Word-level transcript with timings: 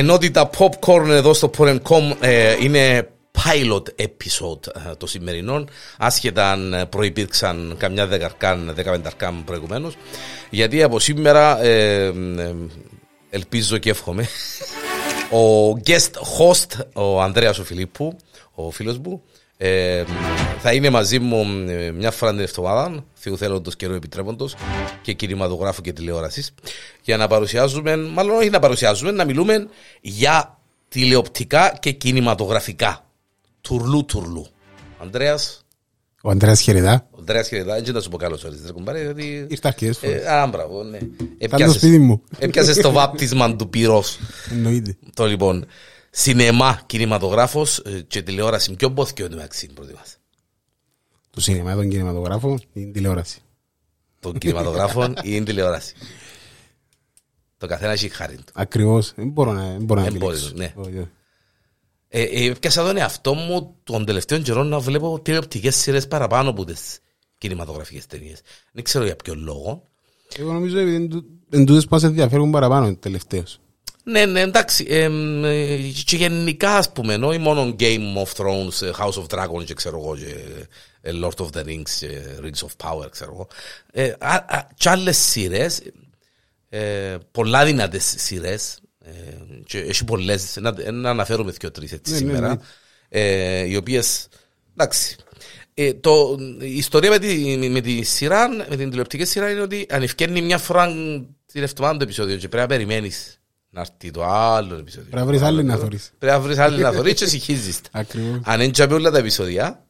ενότητα 0.00 0.50
popcorn 0.58 1.08
εδώ 1.08 1.34
στο 1.34 1.50
Porn.com 1.58 2.16
ε, 2.20 2.56
είναι 2.60 3.08
pilot 3.32 3.82
episode 3.82 4.66
ε, 4.66 4.94
το 4.96 5.06
σημερινό, 5.06 5.64
άσχετα 5.98 6.50
αν 6.50 6.86
προϋπήρξαν 6.88 7.74
καμιά 7.78 8.06
δεκαρκάν, 8.06 8.72
δεκαπενταρκάν 8.74 9.44
προηγουμένως, 9.44 9.96
γιατί 10.50 10.82
από 10.82 10.98
σήμερα 10.98 11.62
ε, 11.62 12.04
ε, 12.36 12.54
ελπίζω 13.30 13.78
και 13.78 13.90
εύχομαι 13.90 14.26
ο 15.42 15.72
guest 15.86 16.12
host, 16.38 16.84
ο 16.92 17.22
Ανδρέας 17.22 17.58
ο 17.58 17.64
Φιλίππου, 17.64 18.16
ο 18.54 18.70
φίλος 18.70 18.98
μου, 18.98 19.22
ε, 19.56 20.04
θα 20.58 20.72
είναι 20.72 20.90
μαζί 20.90 21.18
μου 21.18 21.66
ε, 21.68 21.90
μια 21.90 22.10
φορά 22.10 22.30
την 22.30 22.40
εβδομάδα, 22.40 23.04
θεού 23.22 23.36
θέλοντος 23.36 23.76
καιρό 23.76 23.94
επιτρέποντος 23.94 24.54
και 25.02 25.12
κινηματογράφου 25.12 25.80
και 25.80 25.92
τηλεόρασης, 25.92 26.54
για 27.02 27.16
να 27.16 27.26
παρουσιάζουμε, 27.26 27.96
μάλλον 27.96 28.36
όχι 28.36 28.50
να 28.50 28.58
παρουσιάζουμε, 28.58 29.10
να 29.10 29.24
μιλούμε 29.24 29.68
για 30.00 30.58
τηλεοπτικά 30.88 31.76
και 31.80 31.90
κινηματογραφικά. 31.90 33.04
Τουρλού 33.60 34.04
τουρλού. 34.04 34.46
Ανδρέας. 34.98 35.64
Ο 36.22 36.30
Ανδρέας 36.30 36.60
Χεριδά. 36.60 37.08
Ο 37.10 37.16
Ανδρέας 37.18 37.48
Χεριδά, 37.48 37.76
έτσι 37.76 37.92
θα 37.92 38.00
σου 38.00 38.08
πω 38.08 38.16
καλώς 38.16 38.44
ώρες, 38.44 38.58
ρε 38.66 38.72
κουμπάρε, 38.72 39.02
γιατί... 39.02 39.46
Ήρθα 39.48 39.68
αρκετές 39.68 39.98
φορές. 39.98 40.22
Ε, 40.22 40.32
α, 40.32 40.46
μπράβο, 40.46 40.82
ναι. 40.82 40.98
Ήταν 41.38 41.66
το 41.66 41.72
σπίτι 41.72 41.98
μου. 41.98 42.22
Έπιασες 42.38 42.76
το 42.76 42.92
βάπτισμα 42.92 43.56
του 43.56 43.68
πυρός. 43.68 44.18
Εννοείται. 44.50 44.96
Το 45.14 45.26
λοιπόν, 45.26 45.66
σινεμά, 46.10 46.80
κινηματογράφος 46.86 47.78
ε, 47.78 48.04
και 48.08 48.22
τηλεόραση. 48.22 48.74
Ποιο 48.74 48.88
μπόθηκε 48.88 49.22
ο 49.22 49.28
μεταξύ 49.30 49.66
προτιμάς. 49.74 50.19
Το 51.30 51.40
σινεμά, 51.40 51.74
τον 51.74 51.88
κινηματογράφο 51.88 52.58
ή 52.72 52.80
την 52.80 52.92
τηλεόραση. 52.92 53.40
Τον 54.20 54.38
κινηματογράφο 54.38 55.04
ή 55.04 55.30
την 55.30 55.44
τηλεόραση. 55.44 55.94
Το 57.58 57.66
καθένα 57.66 57.92
έχει 57.92 58.08
χάρη 58.08 58.36
του. 58.36 58.42
Ακριβώς. 58.52 59.12
Δεν 59.16 59.28
μπορώ 59.28 59.52
να, 59.52 59.62
δεν 59.70 59.82
μπορώ 59.84 60.00
να 60.00 60.06
Δεν 60.06 60.16
επιλέξω. 60.16 60.50
μπορείς, 60.50 60.58
ναι. 60.58 60.72
Όχι, 60.76 60.98
όχι. 60.98 61.08
Ε, 62.08 62.22
ε, 62.22 62.44
Έπιασα 62.50 62.82
τον 62.84 62.96
εαυτό 62.96 63.34
μου 63.34 63.74
των 63.84 64.04
τελευταίων 64.04 64.42
καιρών 64.42 64.66
να 64.68 64.78
βλέπω 64.78 65.20
τηλεοπτικές 65.22 65.76
σειρές 65.76 66.08
παραπάνω 66.08 66.50
από 66.50 66.64
τις 66.64 66.98
κινηματογραφικές 67.38 68.06
ταινίες. 68.06 68.40
Δεν 68.72 68.84
ξέρω 68.84 69.04
για 69.04 69.16
ποιο 69.16 69.34
λόγο. 69.34 69.82
Εγώ 70.38 70.52
νομίζω 70.52 70.80
ότι 70.82 70.94
εν 70.94 71.08
τού- 71.08 71.24
εν 71.50 71.64
τούτες 71.66 71.82
που 71.84 71.88
μας 71.94 72.02
ενδιαφέρουν 72.02 72.50
παραπάνω 72.50 72.94
τελευταίως. 72.96 73.60
Ναι, 74.04 74.26
ναι, 74.26 74.40
εντάξει. 74.40 74.86
εμ, 74.88 75.44
ε, 75.44 75.76
και 76.04 76.16
γενικά, 76.16 76.76
ας 76.76 76.92
πούμε, 76.92 77.14
όχι 77.14 77.38
μόνο 77.38 77.74
Game 77.78 78.16
of 78.24 78.32
Thrones, 78.36 78.82
ε, 78.82 78.90
House 78.98 79.12
of 79.12 79.26
Dragons 79.26 79.64
και 79.64 79.74
ξέρω 79.74 79.98
εγώ, 79.98 80.16
και 80.16 80.24
ε, 80.24 80.66
Lord 81.04 81.36
of 81.44 81.48
the 81.54 81.64
Rings, 81.64 81.90
και 81.98 82.20
Rings 82.42 82.66
of 82.68 82.90
Power, 82.90 83.10
ξέρω 83.10 83.30
εγώ. 83.32 83.48
Ε, 83.92 84.12
α- 84.18 84.44
α- 84.48 84.66
Κι 84.74 84.88
άλλες 84.88 85.16
σειρές, 85.16 85.80
ε, 86.68 87.16
πολλά 87.30 87.64
δυνατές 87.64 88.14
σειρές, 88.18 88.78
ε, 89.04 89.10
και 89.64 89.78
έχει 89.78 90.04
πολλές, 90.04 90.56
να, 90.60 90.90
να 90.92 91.10
αναφέρουμε 91.10 91.50
δύο 91.60 91.70
τρεις 91.70 91.92
έτσι 91.92 92.12
Ναι, 92.12 92.18
ναι, 92.20 92.26
σήμερα, 92.26 92.48
ναι. 92.48 92.60
ε, 93.08 93.64
οι 93.68 93.76
οποίες, 93.76 94.28
εντάξει, 94.76 95.16
ε, 95.74 95.94
το, 95.94 96.36
η 96.60 96.76
ιστορία 96.76 97.10
με 97.10 97.18
τη, 97.18 97.56
με 97.70 97.80
τη 97.80 98.02
σειρά, 98.02 98.48
με 98.48 98.76
την 98.76 98.90
τηλεοπτική 98.90 99.24
σειρά 99.24 99.50
είναι 99.50 99.60
ότι 99.60 99.86
αν 99.90 100.02
ευκαιρνεί 100.02 100.42
μια 100.42 100.58
φορά 100.58 100.86
την 101.52 101.62
εβδομάδα 101.62 101.96
το 101.96 102.02
επεισόδιο 102.04 102.36
και 102.36 102.48
πρέπει 102.48 102.62
να 102.62 102.66
περιμένεις 102.76 103.40
να 103.70 103.80
έρθει 103.80 104.10
το 104.10 104.24
άλλο 104.24 104.74
επεισόδιο. 104.76 105.08
Πρέπει 105.10 105.26
να 105.26 105.32
βρεις 105.32 105.42
άλλη 105.42 105.64
να 105.64 105.76
θωρείς. 105.76 106.12
Πρέπει 106.18 106.34
να 106.36 106.40
βρεις 106.42 106.58
άλλη 106.58 106.80
να 106.82 106.92
θωρείς 106.92 107.14
και 107.14 107.26
συγχύζεις. 107.26 107.80
Ακριβώς. 107.90 108.40
Αν 108.44 108.60
είναι 108.60 108.72
τσάπη 108.72 108.94
όλα 108.94 109.10
τα 109.10 109.18
επεισόδια, 109.18 109.66
ε, 109.66 109.89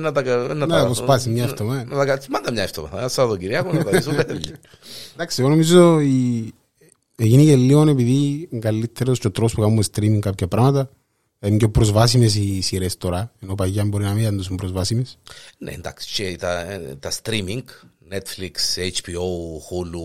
να 0.00 0.12
τα... 0.12 0.22
Να, 0.22 0.54
Να 0.54 0.66
τα- 0.66 0.86
τα 0.86 0.94
σπάσει 0.94 1.28
μια 1.28 1.44
εβδομάδα. 1.44 1.84
Να 1.84 1.96
τα 1.96 2.04
κάτσεις, 2.04 2.28
μάτα 2.28 2.52
μια 2.52 2.62
εβδομάδα. 2.62 2.98
Ένα 2.98 3.08
Σαββατοκυριακό 3.08 3.72
να 3.72 3.84
τα 3.84 3.90
δεις 3.90 4.06
όλα. 4.06 4.24
Εντάξει, 5.14 5.40
εγώ 5.40 5.50
νομίζω 5.50 6.00
η... 6.00 6.52
έγινε 7.16 7.42
και 7.44 7.56
λίγο 7.56 7.88
επειδή 7.88 8.48
είναι 8.50 8.60
καλύτερος 8.60 9.18
και 9.18 9.26
ο 9.26 9.30
τρόπος 9.30 9.54
που 9.54 9.60
κάνουμε 9.60 9.82
streaming 9.92 10.18
κάποια 10.18 10.48
πράγματα. 10.48 10.90
Είναι 11.40 11.56
πιο 11.56 11.70
προσβάσιμες 11.70 12.34
οι 12.34 12.60
σειρές 12.60 12.96
τώρα, 12.96 13.32
ενώ 13.42 13.54
παγιά 13.54 13.84
μπορεί 13.84 14.04
να 14.04 14.12
μην 14.12 14.22
ήταν 14.22 14.36
τόσο 14.36 14.54
προσβάσιμες. 14.54 15.18
Ναι, 15.58 15.70
εντάξει, 15.72 16.14
και 16.14 16.36
τα, 16.38 16.60
ε, 16.60 16.96
τα 17.00 17.12
streaming, 17.22 17.62
Netflix, 18.12 18.78
HBO, 18.92 19.26
Hulu, 19.68 20.00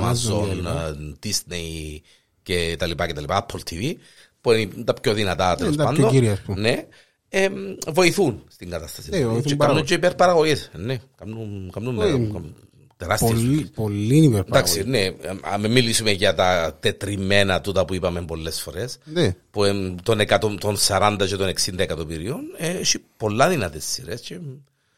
Amazon, 0.00 0.42
Amazon, 0.42 0.56
ναι. 0.62 0.68
ε, 0.70 1.14
Disney 1.22 1.98
και 2.42 2.76
τα 2.78 2.86
λοιπά 2.86 3.06
και 3.06 3.12
τα 3.12 3.20
λοιπά, 3.20 3.46
Apple 3.46 3.58
TV, 3.70 3.94
που 4.40 4.52
είναι 4.52 4.84
τα 4.84 4.94
πιο 4.94 5.14
δυνατά 5.14 5.54
τέλος 5.54 5.76
τα 5.76 5.84
πιο 5.84 5.94
πάντων. 5.94 6.10
κύρια, 6.10 6.32
ας 6.32 6.40
πούμε. 6.40 6.60
Ναι, 6.60 6.86
ε, 7.32 7.48
βοηθούν 7.92 8.42
στην 8.48 8.70
κατάσταση. 8.70 9.10
Ναι, 9.10 9.18
βοηθούν 9.24 9.42
και 9.42 9.56
πάρα 9.56 9.70
κάνουν 9.70 9.74
πολύ. 9.76 9.86
και 9.86 9.94
υπερπαραγωγές. 10.06 10.70
Ναι, 10.76 10.98
κάνουν, 11.16 11.70
κάνουν, 11.72 11.98
Όχι, 11.98 12.10
κάνουν 12.10 12.54
τεράστιες 12.96 13.30
Πολύ, 13.30 13.70
πολύ 13.74 14.24
Εντάξει, 14.46 14.78
υπερπαραγωγή. 14.80 14.90
ναι, 14.90 15.30
αν 15.52 15.70
μιλήσουμε 15.72 16.10
για 16.10 16.34
τα 16.34 16.76
τετριμένα 16.80 17.60
τούτα 17.60 17.84
που 17.84 17.94
είπαμε 17.94 18.22
πολλές 18.22 18.60
φορές, 18.60 18.98
Ναι. 19.04 19.34
που 19.50 19.64
εμ, 19.64 19.94
των, 20.02 20.20
100, 20.20 20.56
των 20.60 20.76
40 20.88 21.16
και 21.28 21.36
των 21.36 21.48
60 21.48 21.78
εκατομμυρίων, 21.82 22.40
ε, 22.56 22.68
έχει 22.68 22.98
πολλά 23.16 23.48
δυνατές 23.48 23.84
σειρές 23.84 24.20
και 24.20 24.38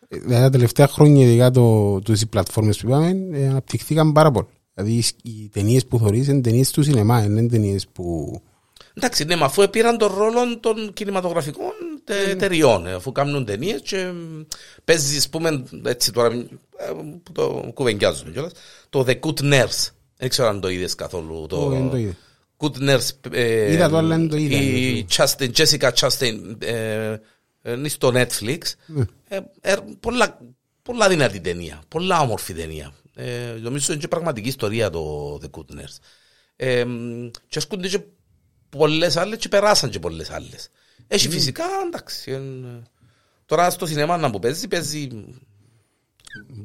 Δηλαδή 0.08 0.42
τα 0.42 0.50
τελευταία 0.50 0.88
χρόνια 0.88 1.26
ειδικά 1.26 1.50
το, 1.50 1.98
το, 2.00 2.12
οι 2.12 2.26
πλατφόρμες 2.26 2.78
που 2.78 2.86
είπαμε 2.86 3.16
ε, 3.32 3.46
αναπτυχθήκαν 3.48 4.12
πάρα 4.12 4.30
πολύ. 4.30 4.46
Δηλαδή 4.74 4.92
οι- 4.92 5.30
οι 5.30 5.48
ταινίες 5.52 5.86
που 5.86 5.98
θωρείς 5.98 6.28
είναι 6.28 6.40
ταινίες 6.40 6.70
του 6.70 6.82
σινεμά, 6.82 7.20
δεν 7.20 7.36
είναι 7.36 7.48
ταινίες 7.48 7.86
που... 7.92 8.40
Εντάξει, 8.94 9.24
ναι, 9.24 9.36
μα 9.36 9.46
αφού 9.46 9.70
πήραν 9.70 9.98
τον 9.98 10.14
ρόλο 10.14 10.58
των 10.60 10.92
κινηματογραφικών 10.92 11.70
τε- 12.04 12.28
εταιριών, 12.28 12.86
ε, 12.86 12.92
αφού 12.92 13.12
κάνουν 13.12 13.44
ταινίες 13.44 13.80
και 13.80 14.04
μ, 14.12 14.40
παίζει, 14.84 15.16
ας 15.16 15.28
πούμε, 15.28 15.64
έτσι 15.84 16.12
τώρα 16.12 16.34
ε, 16.34 16.92
που 17.22 17.32
το 17.32 17.70
κουβεντιάζουμε 17.74 18.30
κιόλας, 18.30 18.52
το 18.90 19.04
The 19.08 19.20
Good 19.20 19.40
Nurse. 19.52 19.88
Δεν 20.16 20.28
ξέρω 20.28 20.48
αν 20.48 20.60
το 20.60 20.68
είδες 20.68 20.94
καθόλου. 20.94 21.46
Το... 21.48 21.56
Όχι, 21.66 21.76
δεν 21.78 21.90
το 21.90 21.96
είδα. 21.96 22.16
Good 22.56 22.76
Nurse. 22.90 23.08
Ε, 23.32 23.72
Είδα 23.72 23.88
το, 23.88 23.96
αλλά 23.96 24.16
δεν 24.16 24.28
το 24.28 24.36
είδα. 24.36 24.56
Η 24.56 25.06
Chastain, 25.16 25.50
Jessica 25.56 25.90
Chastain 25.92 26.54
ε, 26.58 27.16
ε, 27.62 27.72
είναι 27.72 27.88
στο 27.88 28.12
Netflix. 28.14 28.58
Ναι. 28.86 29.04
Ε, 29.28 29.38
ε, 29.60 29.74
πολλά, 30.00 30.38
πολλά 30.82 31.08
δυνατή 31.08 31.40
ταινία. 31.40 31.82
Πολλά 31.88 32.20
όμορφη 32.20 32.54
ταινία. 32.54 32.92
Ε, 33.14 33.56
νομίζω 33.60 33.92
είναι 33.92 34.00
και 34.00 34.08
πραγματική 34.08 34.48
ιστορία 34.48 34.90
το 34.90 35.34
The 35.42 35.58
Good 35.58 35.78
Nurse. 35.78 35.96
Ε, 36.56 36.84
μ, 36.84 37.28
και 37.48 37.58
ασκούνται 37.58 37.88
και 37.88 38.00
πολλές 38.68 39.16
άλλες 39.16 39.38
και 39.38 39.48
περάσαν 39.48 39.90
και 39.90 39.98
πολλές 39.98 40.30
άλλες. 40.30 40.70
Έχει 41.08 41.28
φυσικά, 41.28 41.64
εντάξει. 41.86 42.30
εν, 42.32 42.66
τώρα 43.46 43.70
στο 43.70 43.86
σινεμά 43.86 44.16
να 44.16 44.30
που 44.30 44.38
παίζει, 44.38 44.68
παίζει 44.68 45.08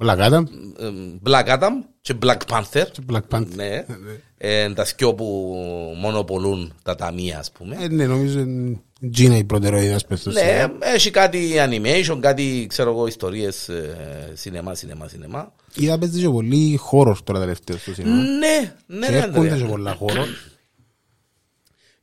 Black 0.01 0.17
Adam 0.31 0.43
ε, 0.79 0.89
Black 1.25 1.47
Adam 1.47 1.71
και 2.01 2.13
Black 2.21 2.37
Panther. 2.49 2.85
και 2.91 3.01
Black 3.11 3.21
Panther. 3.35 3.47
Ναι. 3.55 3.85
Ε, 4.37 4.73
τα 4.73 4.85
σκιό 4.85 5.13
που 5.13 5.25
μονοπολούν 5.97 6.73
τα 6.83 6.95
ταμεία, 6.95 7.39
ας 7.39 7.51
πούμε. 7.51 7.77
Ε, 7.79 7.87
ναι, 7.87 8.05
νομίζω 8.05 8.39
είναι 8.39 8.79
Gina 9.01 9.35
η 9.37 9.43
προτεραιότητα 9.43 9.95
ας 9.95 10.05
πούμε, 10.05 10.17
στο 10.19 10.31
Ναι, 10.31 10.39
σινεμά. 10.39 10.69
έχει 10.79 11.11
κάτι 11.11 11.51
animation, 11.57 12.17
κάτι, 12.21 12.65
ξέρω 12.69 12.89
εγώ, 12.91 13.07
ιστορίες, 13.07 13.69
ε, 13.69 14.31
σινεμά, 14.33 14.73
σινεμά, 14.75 15.07
σινεμά. 15.07 15.53
Είδα 15.75 15.97
παίζει 15.97 16.19
και 16.21 16.29
πολύ 16.29 16.79
horror 16.91 17.15
τώρα 17.23 17.39
τελευταίο 17.39 17.77
στο 17.77 17.93
σινεμά. 17.93 18.15
Ναι, 18.15 18.73
ναι, 18.85 19.05
Και 19.05 19.11
ρε, 19.11 19.17
έρχονται 19.17 19.37
Ανδρέα. 19.39 19.57
και 19.57 19.63
πολλά 19.65 19.97
horror. 19.99 20.27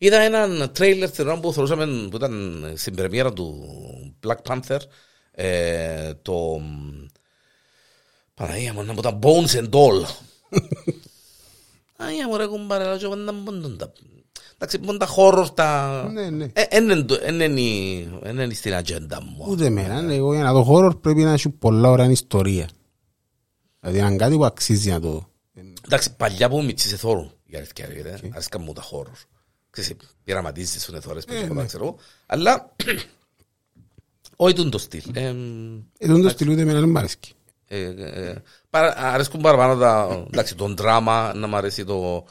Είδα 0.05 0.21
έναν 0.21 0.71
τρέιλερ 0.73 1.11
την 1.11 1.27
ώρα 1.29 1.41
που 1.41 1.53
θεωρούσαμε 1.53 2.09
που 2.11 2.17
ήταν 2.17 2.65
στην 2.77 2.95
πρεμιέρα 2.95 3.33
του 3.33 3.65
Black 4.27 4.37
Panther 4.53 4.79
ε, 5.33 6.15
το 6.23 6.61
Παναγία 8.35 8.73
μου 8.73 8.83
να 8.83 8.95
πω 8.95 9.03
τα 9.03 9.19
Bones 9.23 9.51
and 9.51 9.71
All 9.71 10.05
Παναγία 11.97 12.29
μου 12.29 12.37
ρε 12.37 12.47
κουμπάρε 12.47 12.85
λέω, 12.85 12.97
και 12.99 13.07
πάντα 13.09 13.33
μπουν 13.33 13.77
τα 13.79 13.93
εντάξει 14.55 14.79
μπουν 14.79 14.99
τα 14.99 15.09
horror 15.17 15.47
τα 15.55 16.09
Ναι, 16.13 16.31
ναι. 16.31 16.45
Ε, 16.53 16.63
εν 16.69 16.85
είναι 16.85 17.03
το- 17.03 17.19
εν 17.23 17.41
είναι 17.41 17.61
η- 17.61 18.19
εν 18.23 18.39
είναι 18.39 18.55
στην 18.55 18.75
ατζέντα 18.75 19.23
μου 19.23 19.45
Ούτε 19.49 19.65
εμένα. 19.67 20.01
ναι, 20.03 20.15
Εγώ 20.15 20.35
για 20.35 20.43
να 20.43 20.53
δω 20.53 20.67
horror 20.71 21.01
πρέπει 21.01 21.23
να 21.23 21.33
έχει 21.33 21.49
πολλά 21.51 21.91
ωραία 21.91 22.11
ιστορία. 22.11 22.69
Δηλαδή 23.81 23.99
είναι 23.99 24.17
κάτι 24.17 24.37
που 24.37 24.45
αξίζει 24.45 24.91
να 24.91 25.01
το 25.01 25.09
δω. 25.11 25.29
εντάξει 25.85 26.15
παλιά 26.17 26.49
που 26.49 26.63
μητσί 26.65 26.89
σε 26.89 26.97
θόρουν 26.97 27.33
για 27.47 27.59
αλήθεια 27.59 27.87
ρε 27.87 28.03
ρε 28.03 28.17
αρέσκα 28.33 28.59
μου 28.59 28.73
τα 28.73 28.83
horror 28.91 29.25
ξέρεις 29.83 29.97
πειραματίζεις 30.25 30.83
στον 30.83 30.95
εθώρες 30.95 31.25
που 31.25 31.33
τίποτα 31.35 31.65
ξέρω 31.67 31.85
εγώ. 31.85 31.97
αλλά 32.27 32.75
όχι 34.37 34.55
τον 34.55 34.71
το 34.71 34.79
στυλ 34.79 35.03
Εμ, 35.13 35.77
Ε, 35.99 36.07
τον 36.07 36.23
το 36.23 36.29
στυλ 36.29 36.49
ούτε 36.49 36.61
εμένα 36.61 36.81
δεν 36.81 36.89
μ' 36.89 36.97
αρέσει. 36.97 37.17
Ε, 37.67 37.79
ε, 37.81 38.43
παρα- 38.71 38.95
αρέσκουν 38.97 39.41
παραπάνω 39.41 39.81
τα, 39.81 40.23
εντάξει, 40.27 40.55
το 40.55 40.75
δράμα, 40.75 41.33
να 41.35 41.47
μ' 41.47 41.55
αρέσει 41.57 41.85
το, 41.85 42.25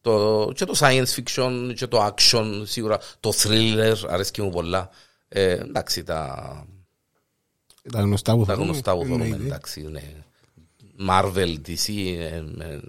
το, 0.00 0.50
και 0.54 0.64
το 0.64 0.74
science 0.78 1.06
fiction 1.16 1.72
και 1.76 1.86
το 1.86 2.06
action 2.14 2.62
σίγουρα, 2.64 2.98
το 3.20 3.32
thriller 3.42 3.94
αρέσκει 4.08 4.42
μου 4.42 4.50
πολλά. 4.50 4.90
Ε, 5.28 5.50
εντάξει, 5.52 6.02
τα, 6.02 6.66
Τα 7.92 8.00
γνωστά 8.00 8.36
που 8.36 8.44
τα 8.44 8.54
θα 8.54 8.62
γνωστά 8.62 8.92
που 8.92 8.98
δούμε, 8.98 9.08
θέλουμε, 9.08 9.24
εννοείται. 9.24 9.46
εντάξει, 9.46 9.80
ναι. 9.82 10.02
Marvel, 11.08 11.56
DC, 11.66 11.94
ε, 12.18 12.24
ε, 12.64 12.80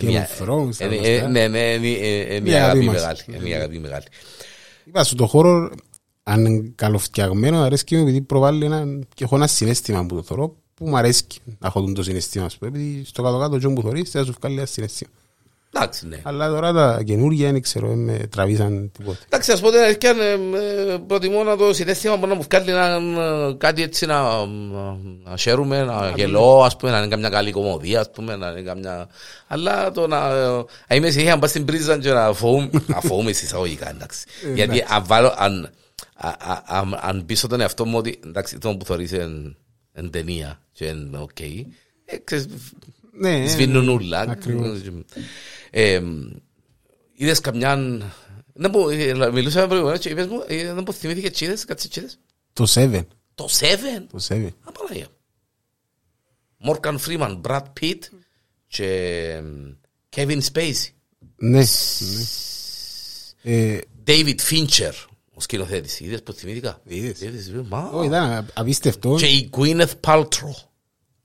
Game 0.00 0.04
μια- 0.04 0.28
of 0.28 0.42
Thrones, 0.42 0.74
τα 0.78 0.84
ε, 0.84 0.88
γνωστά. 0.88 1.08
ε, 1.08 1.26
Ναι, 1.26 1.48
ναι, 1.48 1.58
είναι 1.58 1.88
ε, 1.88 2.20
ε, 2.20 2.40
Μια 2.40 2.40
μια 2.40 2.64
αγάπη 2.64 2.78
αγάπη 2.78 2.84
μας. 2.86 2.94
μεγάλη. 2.94 3.18
ε, 3.32 3.40
Μια 3.48 3.56
αγάπη 3.56 3.78
μεγάλη. 3.78 4.04
Είπα 4.84 5.04
σου 5.04 5.14
το 5.14 5.30
horror 5.32 5.70
αν 6.22 6.44
είναι 6.44 6.72
καλοφτιαγμένο 6.74 7.60
αρέσκει 7.62 7.96
μου 7.96 8.02
επειδή 8.02 8.20
προβάλλει 8.20 8.64
ένα, 8.64 8.98
και 9.14 9.24
έχω 9.24 9.36
ένα 9.36 9.46
συνέστημα 9.46 10.06
που 10.06 10.14
το 10.14 10.22
θωρώ 10.22 10.56
που 10.74 10.88
μου 10.88 10.96
αρέσει 10.96 11.24
να 11.58 11.66
έχω 11.66 11.92
το 11.92 12.02
συναισθήμα 12.02 12.44
ας 12.44 12.56
πούμε, 12.56 12.70
επειδή 12.70 13.04
στο 13.04 13.22
κάτω 13.22 13.38
κάτω 13.38 13.58
τζον 13.58 13.74
που 13.74 13.82
θωρείς 13.82 14.10
θα 14.10 14.24
σου 14.24 14.34
βγάλει 14.40 14.56
ένα 14.56 14.66
συναισθήμα. 14.66 15.10
Εντάξει, 15.72 16.06
ναι. 16.08 16.20
Αλλά 16.22 16.48
τώρα 16.48 16.72
τα 16.72 17.02
καινούργια 17.04 17.52
δεν 17.52 17.62
ξέρω, 17.62 17.88
δεν 17.88 17.98
με 17.98 18.18
τραβήσαν 18.30 18.90
τίποτε. 18.98 19.18
Εντάξει, 19.26 19.52
ας 19.52 19.60
πω 19.60 19.70
την 19.70 19.78
αλήθεια, 19.80 20.10
ε, 20.10 20.32
ε, 20.92 20.96
προτιμώ 21.06 21.42
να 21.42 21.56
το 21.56 21.74
συνέστημα 21.74 22.16
μπορεί 22.16 22.30
να 22.30 22.34
μου 22.36 22.46
βγάλει 22.50 22.70
ένα, 22.70 23.22
ε, 23.22 23.54
κάτι 23.58 23.82
έτσι 23.82 24.06
να, 24.06 24.46
να 25.24 25.36
χαίρουμε, 25.36 25.84
να 25.84 26.12
γελώ, 26.16 26.62
ας 26.62 26.76
πούμε, 26.76 26.90
να 26.92 26.98
είναι 26.98 27.08
καμιά 27.08 27.28
καλή 27.28 27.50
κομμωδία, 27.50 28.00
ας 28.00 28.10
πούμε, 28.10 28.36
να 28.36 28.50
είναι 28.50 28.60
καμιά... 28.60 29.08
Αλλά 29.46 29.90
το 29.90 30.06
να... 30.06 30.28
ε, 30.34 30.64
να 30.88 30.96
είμαι 30.96 31.10
συνέχεια 31.10 31.34
να 31.34 31.38
πας 31.38 31.50
στην 31.50 31.64
πρίζα 31.64 31.98
και 31.98 32.12
να 32.12 32.32
φοβούμαι, 32.32 32.70
να 32.86 33.00
φοβούμαι 33.00 33.30
εισαγωγικά, 33.30 33.90
εντάξει. 33.90 34.24
Γιατί 34.54 34.84
αν 34.88 35.04
βάλω, 35.06 35.34
αν, 35.36 35.70
α- 36.16 36.52
α- 36.52 36.62
αν, 36.66 36.98
αν 37.00 37.26
πείσω 37.26 37.46
τον 37.46 37.60
εαυτό 37.60 37.84
μου 37.84 37.98
ότι, 37.98 38.20
εντάξει, 38.26 38.58
το 38.58 38.76
που 38.76 38.84
θωρείς 38.84 39.12
εν, 39.12 39.56
εν 39.92 40.10
ταινία 40.10 40.60
και 40.72 40.86
εν 40.86 41.14
οκ, 41.20 41.40
ε, 41.40 42.16
ξέρεις, 42.24 42.46
Ναι, 43.12 43.48
σβήνουν 43.48 43.88
ούλα. 43.88 44.20
Ακριβώς. 44.20 44.80
Ε, 45.70 46.02
είδες 47.12 47.40
καμιά... 47.40 47.76
Να 48.52 48.70
πω, 48.70 48.90
ε, 48.90 49.30
μιλούσαμε 49.32 49.66
προηγουμένως 49.66 50.00
και 50.00 50.08
είπες 50.08 50.26
μου, 50.26 50.44
ε, 50.46 50.72
να 50.72 50.82
πω 50.82 50.92
θυμήθηκε 50.92 51.30
τσίδες, 51.30 51.64
κάτσε 51.64 51.88
τσίδες; 51.88 52.18
Το 52.52 52.66
7. 52.74 53.00
Το 53.34 53.48
Seven; 53.60 54.04
Το 54.10 54.18
7. 54.28 54.48
Α 54.64 54.69
Παναγία. 54.69 55.06
Morgan 56.58 56.98
Freeman, 56.98 57.36
Brad 57.36 57.66
Pitt 57.72 58.04
και 58.66 59.42
Kevin 60.16 60.40
Spacey. 60.52 60.72
Ναι. 61.36 61.58
ναι. 61.58 61.64
Ε, 63.42 63.78
David 64.06 64.36
Fincher, 64.50 64.92
ο 65.34 65.40
σκηνοθέτης. 65.40 66.00
Είδες 66.00 66.22
που 66.22 66.32
θυμήθηκα; 66.32 66.80
Είδες. 66.84 67.20
Είδες, 67.20 67.48
ε, 67.48 67.64
μα. 67.68 67.90
Ω, 67.92 68.02
ήταν 68.02 68.46
απίστευτος. 68.54 69.20
Και 69.20 69.26
η 69.26 69.50
Gwyneth 69.56 69.94
Paltrow. 70.00 70.67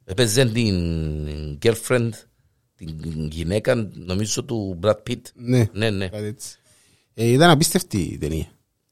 Έπαιζε 0.05 0.45
την 0.45 0.75
girlfriend, 1.61 2.09
την 2.75 3.27
γυναίκα, 3.31 3.89
νομίζω, 3.93 4.43
του 4.43 4.79
Brad 4.83 4.95
Pitt. 5.09 5.21
Ναι. 5.35 5.69
Ναι, 5.73 5.89
ναι. 5.89 6.07
Κάτι 6.07 6.25
έτσι. 6.25 6.55
Ε, 7.13 7.25
Ήταν 7.25 7.49
απίστευτη 7.49 7.97
η 8.01 8.17
ταινία. 8.17 8.45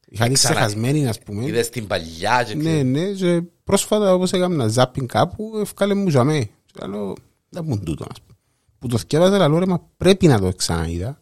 Είχα 0.08 0.26
την 0.26 0.34
Ξανά- 0.34 0.56
ξεχασμένη, 0.56 1.08
ας 1.08 1.20
πούμε. 1.20 1.46
Είδες 1.46 1.70
την 1.70 1.88
παλιά 1.88 2.44
και 2.48 2.56
Ναι, 2.56 2.84
ναι, 2.84 3.12
και 3.12 3.42
πρόσφατα 3.64 4.14
όπως 4.14 4.32
έκανα 4.32 4.68
ζάπινγκ 4.68 5.08
κάπου, 5.08 5.52
ευκάλε 5.62 5.94
μου 5.94 6.10
ζαμέ. 6.10 6.50
Και 6.66 6.86
λέω, 6.88 7.14
δεν 7.50 7.64
μου 7.68 7.80
τούτο, 7.80 8.06
ας 8.12 8.22
πούμε. 8.22 8.38
Που 8.80 8.88
το 8.88 8.98
θυκεύαζα, 8.98 9.44
αλλά 9.44 9.60
ρε, 9.60 9.66
μα 9.66 9.82
πρέπει 9.98 10.28
να 10.28 10.40
το 10.40 10.54
ξαναείδα. 10.56 11.22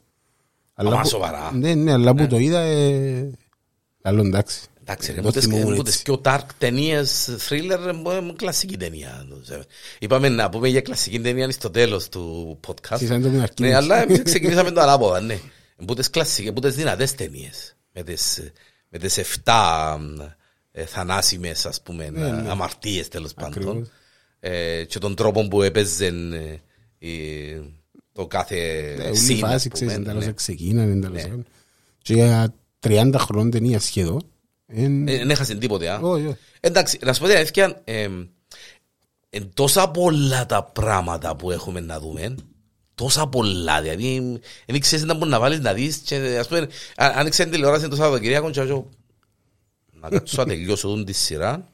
Αλλά 0.73 0.89
Αμά 0.91 1.01
που- 1.01 1.07
σοβαρά. 1.07 1.51
Ναι, 1.53 1.73
ναι, 1.75 1.91
αλλά 1.91 2.15
που 2.15 2.27
το 2.27 2.37
είδα, 2.37 2.59
ε, 2.59 3.31
άλλο 4.01 4.21
εντάξει. 4.25 4.67
Εντάξει, 4.91 5.11
ρε, 5.11 5.21
Το 5.21 5.27
από 5.27 5.37
τις- 5.37 5.45
θυμούμουν 5.47 5.73
από 5.73 5.83
τις 5.83 5.93
έτσι. 5.93 6.03
πιο 6.03 6.21
dark 6.25 6.43
ταινίες, 6.57 7.29
thriller, 7.49 7.79
ε, 8.11 8.17
ε, 8.17 8.33
κλασική 8.35 8.77
ταινία. 8.77 9.27
Είπαμε 9.99 10.29
να 10.29 10.49
πούμε 10.49 10.67
για 10.67 10.81
κλασική 10.81 11.19
ταινία 11.19 11.43
είναι 11.43 11.51
στο 11.51 11.69
τέλος 11.69 12.09
του 12.09 12.59
podcast. 12.67 12.91
Εσείς 12.91 13.09
αν 13.09 13.21
το 13.21 13.29
πιναρκή 13.29 13.61
Ναι, 13.63 13.69
μας. 13.69 13.77
αλλά 13.77 14.01
εμείς 14.01 14.21
ξεκινήσαμε 14.23 14.71
το 14.71 14.81
ανάποδα, 14.81 15.19
ναι. 15.21 15.39
Που 15.85 15.93
τις 15.93 16.09
κλασικές, 16.09 16.53
που 16.53 16.59
τις 16.59 16.75
δυνατές 16.75 17.15
ταινίες. 17.15 17.75
Με 17.93 18.03
τις, 18.03 18.51
με 18.89 18.97
τις 18.97 19.17
7 19.17 19.99
ε, 20.71 20.85
θανάσιμες, 20.85 21.65
ας 21.65 21.81
πούμε, 21.81 22.11
ε, 22.15 22.49
αμαρτίες 22.49 23.07
τέλος 23.07 23.33
πάντων. 23.33 23.63
Ναι, 23.63 23.69
Ακριβώς. 23.69 23.89
Ε, 24.39 24.83
και 24.83 24.99
τον 24.99 25.15
τρόπο 25.15 25.47
που 25.47 25.61
έπαιζε 25.61 26.05
ε, 26.05 27.07
η- 27.07 27.73
το 28.13 28.27
κάθε 28.27 28.55
Ε, 28.99 29.07
Όλη 29.09 29.17
η 29.17 29.39
scene, 29.39 29.43
ας 29.43 29.49
φάση, 29.51 29.69
πούμε, 29.69 29.85
ξέρεις, 29.85 29.93
εντάλλως 29.93 30.25
ναι. 30.25 30.31
ξεκίνανε, 30.31 30.91
εντάλλως. 30.91 31.21
Και 32.01 32.13
για 32.13 32.53
30 32.79 33.15
χρόνια 33.17 33.51
ταινία 33.51 33.79
σχεδόν. 33.79 34.23
Εν- 34.73 35.07
Ε, 35.07 35.17
Δεν 35.17 35.29
έχασε 35.29 35.55
τίποτε, 35.55 35.89
α. 35.89 35.99
Όχι, 36.01 36.25
όχι. 36.25 36.37
Εντάξει, 36.59 36.99
να 37.01 37.13
σου 37.13 37.21
πω 37.21 37.27
την 37.27 37.35
αλήθεια, 37.35 37.81
ε, 37.83 38.07
ε, 39.29 39.39
τόσα 39.53 39.89
πολλά 39.91 40.45
τα 40.45 40.63
πράγματα 40.63 41.35
που 41.35 41.51
έχουμε 41.51 41.79
να 41.79 41.99
δούμε, 41.99 42.35
τόσα 42.95 43.27
πολλά, 43.27 43.81
δηλαδή 43.81 44.39
δεν 44.65 44.79
ξέρεις 44.79 45.05
να 45.05 45.13
μπορείς 45.13 45.31
να 45.31 45.39
βάλεις 45.39 45.59
να 45.59 45.73
δεις 45.73 45.97
και 45.97 46.15
ας 46.39 46.47
πούμε, 46.47 46.67
αν- 46.95 47.11
αν 47.17 47.29
ξέρεις 47.29 47.51
τηλεόραση 47.51 47.87
το 47.87 47.95
Σαββατοκυριακό 47.95 48.49
και 48.49 48.59
εγώ 48.59 48.89
να 50.01 50.09
κάτσω 50.09 50.35
να 50.37 50.45
τελειώσω 50.47 50.87
τον 50.87 51.05
τη 51.05 51.13
σειρά, 51.13 51.67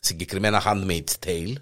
συγκεκριμένα 0.00 0.62
Handmaid's 0.66 1.26
Tale, 1.26 1.52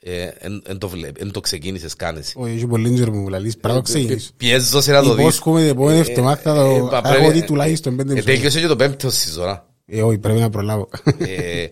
ε, 0.00 0.28
εν, 0.38 0.62
εν 0.66 0.78
το, 0.78 0.88
βλέπ, 0.88 1.20
εν 1.20 1.30
το 1.30 1.40
ξεκίνησες 1.40 1.94
κάνεις. 1.96 2.32
Όχι, 2.36 2.52
έχει 2.54 2.66
πολύ 2.66 2.92
τζερ 2.94 3.10
μου 3.10 3.28
λαλείς, 3.28 3.56
πράγμα 3.56 3.82
ξεκινήσω. 3.82 4.30
Πιέζω 4.36 4.80
σε 4.80 4.92
να 4.92 5.02
το 5.02 5.14
δεις. 5.14 5.20
Υπόσχομαι 5.22 5.60
την 5.60 5.68
επόμενη 5.68 5.98
εβδομάδα 5.98 6.36
θα 6.42 6.54
το- 6.54 6.60
Ε, 6.86 6.88
θα 6.90 7.00
πρέπει- 7.00 7.22
έχω 7.22 7.30
δει 7.32 7.42
τουλάχιστον 7.44 7.96
πέντε 7.96 8.08
ε, 8.10 8.12
επεισόδια. 8.12 8.34
Τέλειωσε 8.36 8.60
και 8.60 8.66
το 8.66 8.76
πέμπτο 8.76 9.10
σεζόνα. 9.10 9.66
Ε, 9.90 10.02
όχι, 10.02 10.18
πρέπει 10.18 10.38
να 10.40 10.50
προλάβω. 10.50 10.88
ε, 11.18 11.62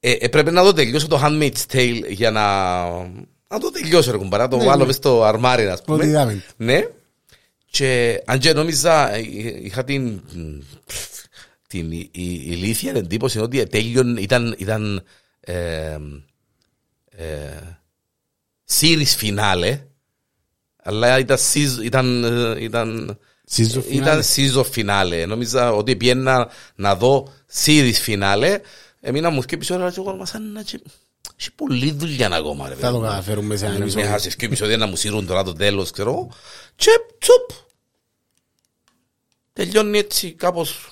ε, 0.00 0.12
ε, 0.12 0.28
πρέπει 0.28 0.50
να 0.50 0.62
το 0.62 0.72
τελειώσω 0.72 1.06
το 1.08 1.20
Handmaid's 1.24 1.66
Tale 1.72 2.02
για 2.08 2.30
να... 2.30 2.42
Να 3.50 3.58
το 3.60 3.70
τελειώσω 3.70 4.10
ρε 4.10 4.16
κουμπάρα, 4.16 4.42
να 4.42 4.48
το 4.48 4.56
Ναι, 4.56 4.64
βάλω 4.64 4.80
ναι. 4.80 4.86
μες 4.86 4.94
στο 4.94 5.22
αρμάρι 5.24 5.66
ας 5.66 5.82
πούμε. 5.82 5.96
Ό,τι 5.96 6.06
είδαμε. 6.06 6.42
Ναι. 6.56 6.86
Και 7.70 8.22
αν 8.26 8.38
και 8.38 8.52
νόμιζα, 8.52 9.14
ε, 9.14 9.20
είχα 9.62 9.84
την, 9.84 10.20
την 11.66 11.92
η- 11.92 12.10
η- 12.12 12.42
ηλίθια 12.46 12.92
εντύπωση 12.92 13.38
ότι 13.38 13.66
τέλειον 13.66 14.16
ήταν, 14.16 14.54
ήταν 14.58 15.02
ε, 15.40 15.98
ε, 17.10 17.50
series 18.80 19.16
finale, 19.20 19.78
αλλά 20.82 21.18
ήταν, 21.18 21.36
season- 21.52 21.82
ήταν, 21.84 22.24
ε, 22.24 22.62
ήταν, 22.62 23.06
Season 23.08 23.16
ήταν 23.90 24.22
finale. 24.22 24.36
season 24.36 24.64
finale. 24.74 25.24
Νόμιζα 25.28 25.72
ότι 25.72 25.96
πιένα 25.96 26.48
να 26.74 26.94
δω 26.96 27.32
series 27.64 27.94
finale, 28.06 28.56
έμεινα 29.00 29.30
μου 29.30 29.42
και 29.42 29.54
επεισόδια 29.54 29.90
και 29.90 30.00
εγώ 30.00 30.14
μας 30.16 30.28
σαν 30.28 30.52
να 30.52 30.62
τσι- 30.62 30.82
έχει 31.40 31.52
πολλή 31.54 31.92
δουλειά 31.92 32.28
ακόμα. 32.32 32.68
ρε 32.68 32.74
Θα 32.74 32.80
το 32.80 32.86
παιδί 32.86 32.98
μου. 32.98 33.02
καταφέρουμε 33.10 33.56
σε 33.56 33.64
ένα 33.64 33.74
Με 33.74 33.80
επεισόδιο. 33.80 34.08
χάσεις 34.08 34.36
και 34.36 34.46
επεισόδια 34.46 34.76
να 34.76 34.86
μου 34.86 34.96
σύρουν 34.96 35.26
τώρα 35.26 35.42
το 35.42 35.52
τέλος, 35.52 35.90
ξέρω 35.90 36.10
εγώ. 36.10 36.28
Και 36.76 36.90
τσουπ. 37.18 37.50
Τελειώνει 39.52 39.98
έτσι 39.98 40.32
κάπως, 40.32 40.88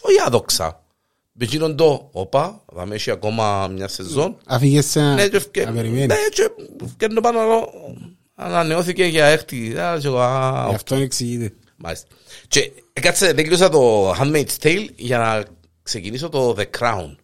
όχι 0.00 0.20
άδοξα. 0.26 0.84
Με 1.32 1.44
εκείνον 1.44 1.76
το, 1.76 2.08
όπα, 2.12 2.64
θα 2.74 2.86
με 2.86 2.94
έχει 2.94 3.10
ακόμα 3.10 3.68
μια 3.68 3.88
σεζόν. 3.88 4.36
Αφήγες 4.46 4.86
σε 4.86 5.00
Ναι, 5.00 5.06
ένα... 5.10 5.28
και 5.28 5.36
ευκαι- 5.36 5.64
να 5.66 5.72
περιμένεις. 5.72 6.06
ναι, 6.06 6.28
και 6.32 6.50
ευκαιρνώ 6.84 7.20
πάνω, 7.20 7.38
αλλά 7.40 7.60
ανανεώθηκε 8.34 9.04
για 9.04 9.24
έκτη. 9.26 9.78
Α, 9.78 9.98
και 10.00 10.06
εγώ, 10.06 10.18
α, 10.20 10.66
Γι' 10.68 10.74
αυτό 10.74 10.94
εξηγείται. 10.94 11.52
Μάλιστα. 11.82 12.06
Και 12.48 12.72
κάτσε, 12.92 13.34
τελείωσα 13.34 13.68
το 13.68 14.12
Handmaid's 14.12 14.56
Tale 14.60 14.88
για 14.96 15.18
να 15.18 15.44
ξεκινήσω 15.82 16.28
το 16.28 16.54
The 16.58 16.66
Crown. 16.78 17.16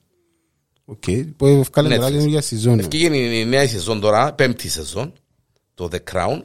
Οκ, 0.85 1.03
που 1.37 1.47
ευκάλε 1.47 1.97
τώρα 1.97 2.09
Netflix. 2.09 2.13
καινούργια 2.13 2.41
σεζόν. 2.41 2.79
Ευκήγε 2.79 3.17
η 3.17 3.45
νέα 3.45 3.69
σεζόν 3.69 4.01
τώρα, 4.01 4.35
πέμπτη 4.35 4.69
σεζόν, 4.69 5.13
το 5.75 5.89
The 5.93 5.99
Crown. 6.13 6.43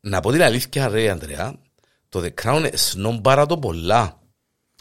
Να 0.00 0.20
πω 0.20 0.30
την 0.32 0.42
αλήθεια 0.42 0.88
ρε 0.88 1.10
Ανδρέα, 1.10 1.60
το 2.08 2.22
The 2.24 2.42
Crown 2.42 2.70
σνομπάρα 2.74 3.46
το 3.46 3.58
πολλά 3.58 4.20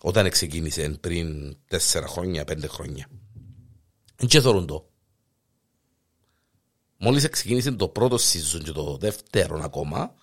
όταν 0.02 0.30
ξεκίνησε 0.30 0.98
πριν 1.00 1.58
τέσσερα 1.68 2.08
χρόνια, 2.08 2.44
πέντε 2.44 2.68
χρόνια. 2.68 3.08
Δεν 4.16 4.28
και 4.28 4.42
θεωρούν 4.42 4.66
το. 4.66 4.90
Μόλις 6.98 7.30
ξεκίνησε 7.30 7.72
το 7.72 7.88
πρώτο 7.88 8.16
season 8.16 8.62
και 8.64 8.72
το 8.72 8.98
δεύτερο 8.98 9.62
ακόμα, 9.64 10.14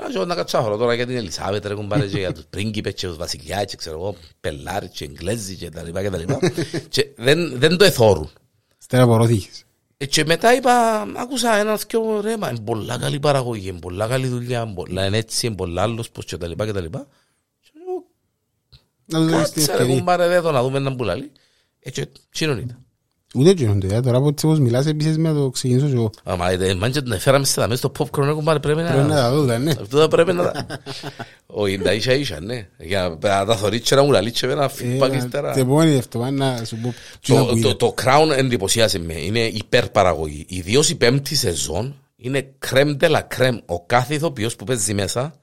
ε, 0.00 0.14
εγώ 0.14 0.24
να 0.24 0.34
κατσάφω 0.34 0.76
τώρα 0.76 0.94
για 0.94 1.06
την 1.06 1.16
Ελισάβετ, 1.16 1.66
ρε 1.66 1.74
κουμπάρε, 1.74 2.06
και 2.06 2.18
για 2.18 2.32
τους 2.32 2.44
πρίγκιπες 2.50 2.94
και 2.94 3.06
τους 3.06 3.16
βασιλιάς 3.16 3.64
και 3.64 3.76
ξέρω 3.76 3.96
εγώ, 3.98 4.14
πελάρες 4.40 4.90
και 4.92 5.04
εγγλέζοι 5.04 5.56
και 5.56 5.70
τα 5.70 5.82
λοιπά 5.82 6.02
και 6.02 6.10
τα 6.10 6.16
λοιπά. 6.18 6.38
και 6.88 7.06
δεν, 7.16 7.58
δεν 7.58 7.76
το 7.76 7.84
εθώρουν. 7.84 8.30
Στέρα 8.78 9.02
απορρώθηκες. 9.02 9.64
Ε, 9.96 10.06
Και 10.06 10.24
μετά 10.24 10.54
είπα, 10.54 11.02
άκουσα 11.16 11.56
ένας 11.56 11.84
δυο 11.88 12.20
ρε, 12.20 12.36
μα 12.36 12.48
είναι 12.48 12.60
πολλά 12.60 12.98
καλή 12.98 13.20
παραγωγή, 13.20 13.68
είναι 13.68 13.78
πολλά 13.78 14.06
καλή 14.08 14.26
δουλειά, 14.26 14.62
είναι 14.62 14.74
πολλά 14.74 15.06
είναι 15.06 15.16
έτσι, 15.16 15.46
είναι 15.46 15.56
πολλά 15.56 15.82
άλλος 15.82 16.10
πως 16.10 16.24
και 16.24 16.36
τα 16.36 16.46
λοιπά 16.46 16.66
και 16.66 16.72
τα 16.72 16.80
λοιπά. 16.80 17.06
Και 17.60 17.70
λέω, 17.74 18.04
Να 19.04 19.30
το 19.30 19.38
δεις 19.38 19.50
την 19.50 19.54
Κάτσε 19.54 19.72
ρε 19.72 19.72
ευκαιρία. 19.72 19.96
κουμπάρε 19.98 20.28
δε 20.28 20.40
το 20.40 20.52
να 20.52 20.62
δούμε 20.62 20.76
έναν 20.78 20.96
πουλάλι. 20.96 21.32
Έτσι, 21.80 22.10
τσίνον 22.30 22.58
ήταν. 22.58 22.85
Ούτε 23.36 23.50
γίνονται, 23.50 23.94
ε, 23.94 24.00
τώρα 24.00 24.16
από 24.16 24.28
έτσι 24.28 24.46
όπως 24.46 24.58
μιλάς 24.58 24.86
επίσης 24.86 25.18
με 25.18 25.32
το 25.32 25.50
ξεκινήσω 25.50 25.86
και 25.86 25.92
εγώ. 25.92 26.10
Άμα 26.24 26.50
ε, 26.50 26.74
μάντια 26.74 27.02
τον 27.02 27.12
έφεραμε 27.12 27.44
στα 27.44 27.68
μέσα 27.68 27.88
στο 27.88 27.92
popcorn, 27.98 28.24
ρε 28.24 28.32
κουμπάρε, 28.32 28.58
πρέπει 28.58 28.82
Πρέπει 28.82 28.98
να 28.98 29.06
να... 29.06 29.14
τα 29.14 29.30
δω, 29.30 29.58
ναι. 29.58 29.70
Αυτό 29.70 29.98
θα 29.98 30.08
πρέπει 30.08 30.32
να 30.32 30.42
τα... 30.42 30.66
Όχι, 31.46 31.78
τα 31.78 31.92
ίσα 31.92 32.12
ίσα, 32.12 32.40
ναι. 32.40 32.68
Για 32.78 33.18
να 33.20 33.44
τα 33.46 33.56
θωρείς 33.56 33.80
και 33.80 33.94
να 33.94 34.02
μου 34.02 34.10
λαλείς 34.10 34.40
και 34.40 34.46
ένα 34.46 34.70
feedback 34.70 35.10
Ε, 35.12 35.16
ύστερα. 35.16 35.52
Την 35.52 35.62
επόμενη 35.62 35.94
εβδομάδα 35.94 36.30
να 36.30 36.64
σου 36.64 36.76
πω 36.76 36.94
τι 37.20 37.32
Το, 37.32 37.44
που 37.44 37.46
το, 37.50 37.56
είδα. 37.56 37.76
το 37.76 37.94
Crown 38.02 38.36
εντυπωσίασε 38.36 38.98
με. 38.98 39.14
Είναι 39.20 39.40
υπερπαραγωγή. 39.40 40.44
Ιδίω 40.48 40.82
η 40.88 40.94
πέμπτη 40.94 41.34
σεζόν 41.34 41.94
είναι 42.16 42.54
κρέμ 42.58 42.96
de 43.00 43.10
la 43.10 43.20
κρέμ. 43.28 43.56
Ο 43.66 43.84
κάθε 43.86 44.14
ηθοποιός 44.14 44.56
που 44.56 44.64
παίζει 44.64 44.94
μέσα, 44.94 45.34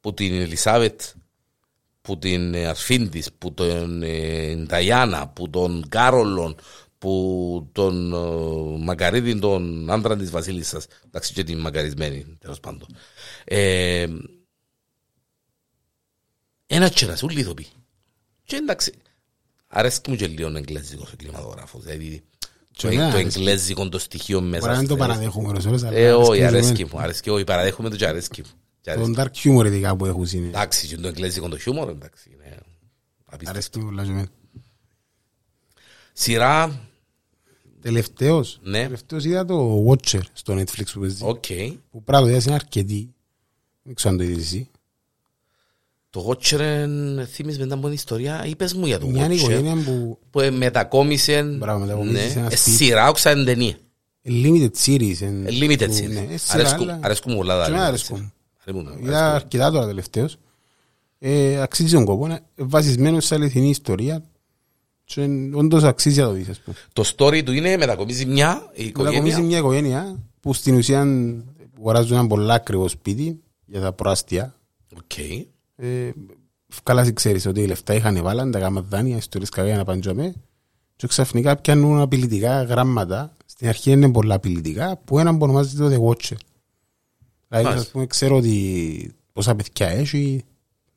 που 0.00 0.14
την 0.14 0.40
Ελισάβετ, 0.40 1.00
που 2.00 2.18
την 2.18 2.54
ε, 2.54 2.66
αρφήν 2.66 3.10
της, 3.10 3.28
που 3.38 3.54
τον 3.54 4.02
ε, 4.02 4.54
Νταϊάννα, 4.54 5.28
που 5.28 5.50
τον 5.50 5.84
Κάρολον, 5.88 6.56
που 6.98 7.68
τον 7.72 8.12
ε, 8.12 8.84
Μακαρίδη, 8.84 9.38
τον 9.38 9.90
άντρα 9.90 10.16
της 10.16 10.30
Βασίλισσας, 10.30 10.86
εντάξει 11.06 11.32
και 11.32 11.44
την 11.44 11.58
μακαρισμένη, 11.58 12.36
τέλος 12.40 12.60
πάντων. 12.60 12.86
Ε, 13.44 14.06
ένα 16.66 16.88
τσέρας, 16.90 17.22
ούλοι 17.22 17.40
ηθοποιοί. 17.40 17.66
Και 18.44 18.56
εντάξει, 18.56 18.92
αρέσκει 19.66 20.10
μου 20.10 20.16
και 20.16 20.26
λίγο 20.26 20.48
ο 20.48 20.56
εγγλέζικος 20.56 21.12
ο 21.12 21.16
κινηματογράφος. 21.16 21.82
Δηλαδή, 21.82 22.22
το, 22.76 22.88
εμένα 22.88 23.10
το 23.10 23.16
αρέσκει. 23.16 23.38
εγγλέζικο 23.38 23.88
το 23.88 23.98
στοιχείο 23.98 24.40
μέσα. 24.40 24.58
Μπορεί 24.60 24.72
να 24.72 24.78
μην 24.78 24.88
το 24.88 24.94
στο- 24.94 25.04
παραδέχομαι 25.06 25.48
ώρες 25.48 25.64
ώρες, 25.66 25.82
αλλά 25.82 25.96
Ε, 25.96 26.12
όχι, 26.12 26.42
αρέσκει 26.44 26.66
αρέσκει 26.66 26.84
μου 26.84 26.90
μου, 26.92 27.00
αρέσκει, 27.00 27.30
όχι, 27.30 27.44
παραδέχομαι 27.44 27.88
το 27.90 27.96
και 27.96 28.06
αρέσκει 28.06 28.40
μου. 28.40 28.48
Και 28.80 28.90
εμένα. 28.90 29.20
αρέσκει. 29.20 29.48
Το 29.48 29.52
dark 29.56 29.60
humor 29.62 29.66
ειδικά 29.66 29.96
που 29.96 30.06
έχουν 30.06 30.26
είναι. 30.32 30.46
Εντάξει, 30.46 30.86
και 30.86 30.96
το 30.96 31.08
εγγλέζικο 31.08 31.48
το 31.48 31.58
χιούμορ, 31.58 31.88
εντάξει, 31.88 32.30
είναι 32.32 32.58
απίστευτο. 33.24 33.50
Αρέσκει 33.50 33.78
μου 33.78 33.84
πολλά 33.84 34.04
και 34.04 34.10
εμένα. 34.10 34.28
Σειρά, 36.12 36.87
Τελευταίος. 37.82 38.58
Ναι. 38.62 38.82
Τελευταίος 38.82 39.24
είδα 39.24 39.44
το 39.44 39.84
Watcher 39.88 40.20
στο 40.32 40.54
Netflix 40.54 40.84
που 40.92 41.00
παίζει. 41.00 41.24
οκ. 41.24 41.44
Που 41.90 42.02
πράγματι 42.02 42.44
είναι 42.46 42.54
αρκετή. 42.54 43.14
Δεν 43.82 43.94
ξέρω 43.94 44.10
αν 44.14 44.18
το 44.20 44.24
είδες 44.24 44.44
εσύ. 44.44 44.70
Το 46.10 46.28
Watcher 46.30 46.60
θύμιζε 47.32 47.58
μετά 47.58 47.74
από 47.74 47.84
την 47.84 47.92
ιστορία, 47.94 48.44
είπες 48.46 48.74
μου 48.74 48.86
για 48.86 48.98
το 48.98 49.06
Μια 49.06 49.26
Watcher, 49.26 49.30
οικογένεια 49.30 49.74
που 49.84 50.18
που 50.30 50.40
ε, 50.40 50.50
μετακόμισε, 50.50 51.42
Μπράβο, 51.42 51.78
μετακόμισε 51.80 52.12
ναι, 52.24 52.28
σε 52.28 52.38
ένα 52.38 52.48
ε, 52.52 52.56
σπίτι. 52.56 52.76
σειρά, 52.76 53.08
όξα 53.08 53.30
εν 53.30 53.44
ταινία. 53.44 53.76
limited 54.24 54.70
series. 54.86 55.16
εν- 55.20 55.46
Ε, 55.46 55.50
Limited 55.50 55.86
που- 55.86 55.94
series. 55.96 56.08
ναι, 56.08 56.26
ε, 56.30 56.36
σειρά, 56.36 56.54
Αρέσκουν- 56.60 56.88
αλλά- 56.90 56.98
Αρέσκουν 57.02 57.32
μου 57.32 57.38
πολλά 57.38 57.56
τα 57.58 57.64
Και 57.64 57.70
εμένα 57.70 57.84
limited 57.84 57.88
αρέσκουν. 57.88 58.18
series. 58.18 58.62
Αρέσκουν, 58.74 58.86
Είδα 59.04 59.18
αρέσκουν. 59.18 59.34
αρκετά 59.34 59.70
τώρα 59.70 59.86
τελευταίως. 59.86 60.36
Ε, 61.18 61.60
αξίζει 61.60 61.94
τον 61.94 62.04
κόπο. 62.04 62.24
Είναι 62.26 62.40
βασισμένο 62.56 63.20
σε 63.20 63.34
αληθινή 63.34 63.68
ιστορία. 63.68 64.24
Και 65.14 65.28
όντως 65.54 65.82
αξίζει 65.82 66.20
να 66.20 66.26
το 66.26 66.32
δεις, 66.32 66.48
ας 66.48 66.60
πούμε. 66.60 66.76
Το 66.92 67.12
story 67.16 67.42
του 67.44 67.52
είναι 67.52 67.76
μετακομίζει 67.76 68.26
μια 68.26 68.70
Μετακομίζει 68.76 68.88
οικογένεια. 68.88 69.40
μια 69.40 69.58
οικογένεια 69.58 70.18
που 70.40 70.52
στην 70.54 70.74
ουσία 70.74 71.06
αγοράζουν 71.78 72.16
ένα 72.16 72.26
πολλά 72.26 72.54
ακριβό 72.54 72.88
σπίτι 72.88 73.40
για 73.66 73.80
τα 73.80 73.92
προάστια. 73.92 74.54
Οκ. 74.96 75.18
Ε, 75.76 76.10
καλά 76.82 77.00
εσύ 77.00 77.12
ξέρεις 77.12 77.46
ότι 77.46 77.60
οι 77.60 77.66
λεφτά 77.66 77.94
είχαν 77.94 78.22
βάλαν, 78.22 78.50
τα 78.50 78.58
γάμα 78.58 78.80
δάνεια, 78.80 79.16
ιστορίες 79.16 79.50
κακά 79.50 79.66
για 79.68 79.76
να 79.76 79.84
παντζαμε. 79.84 80.34
Και 80.96 81.06
ξαφνικά 81.06 81.56
πιάνουν 81.56 82.00
απειλητικά 82.00 82.62
γράμματα. 82.62 83.32
Στην 83.46 83.68
αρχή 83.68 83.90
είναι 83.90 84.10
πολλά 84.10 84.34
απειλητικά, 84.34 84.96
που 85.04 85.18
έναν 85.18 85.38
που 85.38 85.44
ονομάζεται 85.44 85.82
το 85.82 85.94
The 85.94 86.08
Watcher. 86.08 86.36
Δηλαδή, 87.48 87.64
Μάλιστα. 87.64 87.74
ας 87.74 87.88
πούμε, 87.88 88.06
ξέρω 88.06 88.36
ότι 88.36 89.12
πόσα 89.32 89.54
παιδιά 89.54 89.88
έχει, 89.88 90.44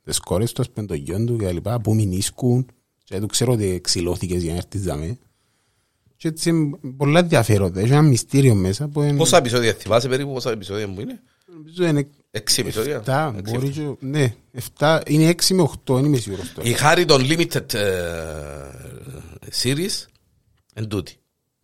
τις 0.04 0.20
κόρες 0.20 0.52
του, 0.52 0.62
ας 0.62 0.70
πούμε, 0.70 0.86
το 0.88 0.94
γιον 0.94 1.26
του 1.26 1.38
και 1.38 1.46
τα 1.46 1.52
λοιπά, 1.52 1.82
που 1.82 1.94
μην 1.96 2.12
ίσκουν. 2.12 2.66
Και 3.12 3.20
του 3.20 3.28
ξέρω 3.28 3.52
ότι 3.54 3.80
ξυλώθηκες 3.84 4.44
για 4.44 4.52
να 4.52 4.58
έρθεις 4.58 4.82
δαμέ. 4.84 5.18
Και 6.18 6.28
έτσι 6.28 6.50
είναι 6.50 6.78
πολλά 6.98 7.20
ενδιαφέροντα. 7.20 7.80
Έχει 7.80 7.92
ένα 7.92 8.02
μυστήριο 8.02 8.56
μέσα 8.56 8.88
που 8.88 9.02
είναι... 9.02 9.18
Πόσα 9.18 9.38
επεισόδια 9.38 9.74
θυμάσαι 9.74 10.08
περίπου, 10.08 10.34
πόσα 10.34 10.52
επεισόδια 10.52 10.88
μου 10.88 11.00
είναι; 11.02 11.22
Νομίζω 11.54 11.86
είναι 11.86 12.08
Έξι 12.32 12.62
επεισόδια. 12.62 12.96
εφτά, 12.96 13.36
Έξι 13.38 13.54
μπορεί 13.54 13.70
και... 13.70 13.82
Ναι, 14.00 14.34
εφτά, 14.52 15.02
είναι 15.08 15.26
έξι 15.28 15.54
με 15.54 15.62
οχτώ, 15.62 15.96
δεν 15.96 16.06
είμαι 16.06 16.18
σίγουρος 16.18 16.54
τώρα. 16.54 16.70
Η 16.70 16.74
χάρη 16.74 17.06
των 17.06 17.22
limited 17.30 17.74
ε, 17.74 17.82
series 19.64 20.06
εν 20.74 20.88
τούτη. 20.88 21.16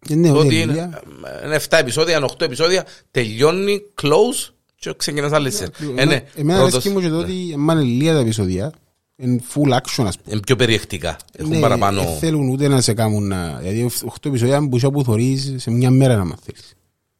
Ε, 0.09 0.15
Ναι, 0.15 0.27
Το 0.27 0.37
όχι, 0.37 0.45
ότι 0.47 0.55
ηλία. 0.55 1.01
είναι, 1.07 1.45
είναι 1.45 1.59
7 1.69 1.77
επεισόδια, 1.79 2.17
είναι 2.17 2.27
8 2.37 2.41
επεισόδια, 2.41 2.85
τελειώνει, 3.11 3.81
close 4.01 4.49
και 4.75 4.93
ξεκινάς 4.97 5.31
άλλη 5.31 5.51
σειρά. 5.51 5.69
Ε, 5.79 5.83
ναι, 5.85 6.01
Εμένα- 6.01 6.23
Εμένα 6.35 6.59
πρώτος- 6.59 6.73
αρέσκει 6.73 6.89
μου 6.89 6.99
και 7.01 7.09
το 7.09 7.17
ότι 7.17 7.51
εμάς 7.53 7.75
είναι 7.75 7.83
λίγα 7.91 8.13
τα 8.13 8.19
επεισόδια, 8.19 8.73
είναι 9.17 9.41
full 9.53 9.73
action 9.73 10.03
ας 10.05 10.17
πούμε. 10.17 10.31
είναι 10.31 10.39
πιο 10.39 10.55
περιεκτικά. 10.55 11.17
Έχουν 11.31 11.51
Ναι, 11.51 11.59
παραπάνω. 11.59 12.03
Δεν 12.03 12.17
θέλουν 12.17 12.49
ούτε 12.49 12.67
να 12.67 12.81
σε 12.81 12.93
κάνουν 12.93 13.27
να... 13.27 13.57
Δηλαδή 13.57 13.89
8 14.05 14.25
επεισόδια 14.25 14.67
που 14.69 14.77
είσαι 14.77 14.89
που 14.89 15.03
θωρείς 15.03 15.53
σε 15.57 15.71
μια 15.71 15.91
μέρα 15.91 16.15
να 16.15 16.25
μαθαίνεις. 16.25 16.75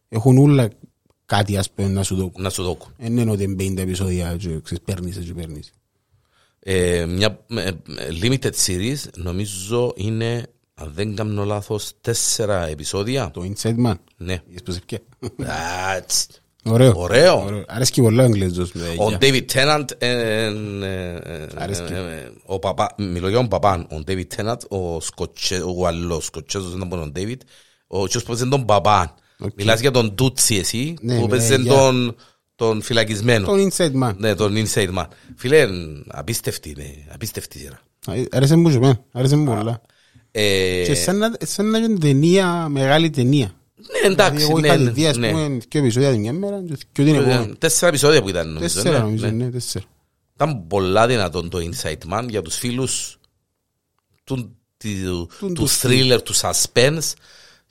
Έχουν 0.10 0.38
όλα 0.38 0.70
κάτι 1.26 1.58
ας 1.58 1.72
πούμε 1.72 1.88
να 1.88 2.04
σου 2.04 2.16
δώκουν. 2.16 2.44
Να 2.44 2.50
σου 2.50 2.64
δώκουν. 2.64 2.94
Δεν 2.98 3.18
είναι 3.18 3.32
ότι 3.32 3.44
είναι 3.44 3.64
50 3.64 3.78
επεισόδια 3.78 4.36
και 4.40 4.60
ξέρεις, 4.64 4.84
παίρνεις 4.84 5.18
και 5.18 5.34
παίρνεις. 5.34 5.72
Ε, 6.60 7.06
μια 7.06 7.46
ε, 7.50 7.68
ε, 7.68 7.74
limited 8.22 8.52
series 8.66 8.98
νομίζω 9.16 9.94
είναι, 9.96 10.48
αν 10.74 10.92
δεν 10.94 11.16
κάνω 11.16 11.46
λάθος, 11.46 11.92
τέσσερα 12.02 12.68
επεισόδια. 12.68 13.32
Το 13.32 13.42
Inside 13.42 13.86
Man. 13.86 13.96
Ναι. 14.18 14.42
Είδες 14.48 14.62
πως 14.64 14.76
ευκαιρία. 14.76 15.06
Α, 16.68 16.74
τς. 16.74 16.74
Ωραίο. 16.74 16.94
Ωραίο. 16.96 17.64
Αρέσκει 17.68 18.02
πολλά 18.02 18.24
ο 18.24 18.26
Εγγλέζος. 18.26 18.72
με 18.72 18.82
τα 18.82 19.04
Ο 19.04 19.12
ίδια. 19.12 19.18
David 19.22 19.46
Tennant, 19.54 19.86
ε, 19.98 20.10
ε, 20.10 20.46
ε, 20.46 21.48
Αρέσκει. 21.56 21.94
ε, 21.94 21.96
ε, 21.98 22.32
ο 22.46 22.60
παπά, 22.60 22.96
μιλώ 22.98 23.28
για 23.30 23.38
τον 23.38 23.48
παπά, 23.48 23.88
ο 23.92 24.02
David 24.08 24.24
Tennant, 24.36 24.58
ο 24.70 25.02
Σκοτσε, 25.02 25.56
ο 25.62 25.70
Γουαλός, 25.72 26.26
Σκοτσέζος 26.26 26.72
δεν 26.78 26.88
ήταν 26.88 27.00
ο 27.00 27.12
David, 27.16 27.38
ο 27.88 28.08
τσιος 28.08 28.24
που 28.24 28.30
παίζει 28.32 28.48
τον 28.50 28.66
παπά. 28.66 29.14
Οκ. 29.40 29.52
Μιλάς 29.56 29.80
για 29.80 29.92
τον 29.92 30.16
Tucci 30.16 30.56
εσύ, 30.56 30.94
Ναι, 31.02 31.16
που 31.16 31.22
ναι, 31.22 31.28
παίζει 31.28 31.62
για- 31.62 31.74
τον, 31.74 32.16
τον 32.56 32.82
φυλακισμένο. 32.82 33.46
Το 33.46 33.54
Inside 33.54 34.04
Man. 34.04 34.14
Ναι, 34.18 34.36
τον 34.36 34.54
Inside 34.56 34.98
Man. 34.98 35.06
Φίλε, 35.36 35.68
απίστευτη 36.08 36.70
είναι, 36.70 36.86
απίστευτη 37.14 37.60
σειρά. 37.60 37.80
Άρεσε 38.32 38.56
μου 38.56 38.70
και 38.70 38.76
εμένα. 38.76 39.00
Άρεσε 39.12 39.36
μου 39.36 39.56
πολλά. 39.56 39.82
Ε, 40.32 40.84
Και 40.86 40.96
σαν 40.96 41.18
να, 41.18 41.32
σαν 41.40 41.70
να 41.70 41.78
είναι 41.78 41.98
ταινία, 41.98 42.68
μεγάλη 42.70 43.10
ταινία. 43.10 43.52
Ναι, 43.92 44.12
εντάξει, 44.12 44.44
εγώ 44.50 44.60
ναι, 44.60 44.68
είχα 44.68 44.78
ναι, 44.78 44.90
δει, 44.90 45.08
ας 45.08 45.18
ναι. 45.18 45.30
πούμε, 45.32 45.48
δύο 45.70 45.82
επεισόδια 45.82 46.12
την 46.12 46.20
μια 46.20 46.34
μέρα 46.34 46.64
και 46.92 47.04
την 47.04 47.16
επόμενη. 47.16 47.56
Τέσσερα 47.58 47.88
επεισόδια 47.88 48.22
που 48.22 48.30
ήταν 48.30 48.48
νομίζω. 48.54 48.74
Τέσσερα 48.74 48.98
ναι, 48.98 49.04
νομίζω, 49.04 49.26
ναι. 49.26 49.32
ναι, 49.32 49.50
τέσσερα. 49.52 49.86
Ήταν 50.36 50.68
πολλά 50.68 51.08
δυνατόν 51.08 51.50
το 51.50 51.58
Inside 51.62 52.14
Man 52.14 52.26
για 52.30 52.42
τους 52.42 52.56
φίλους 52.56 53.18
του, 54.24 54.56
του, 54.78 55.28
Του- 55.40 55.48
του 55.48 55.54
του 55.54 55.68
thriller, 55.82 56.18
του 56.24 56.36
suspense 56.36 57.12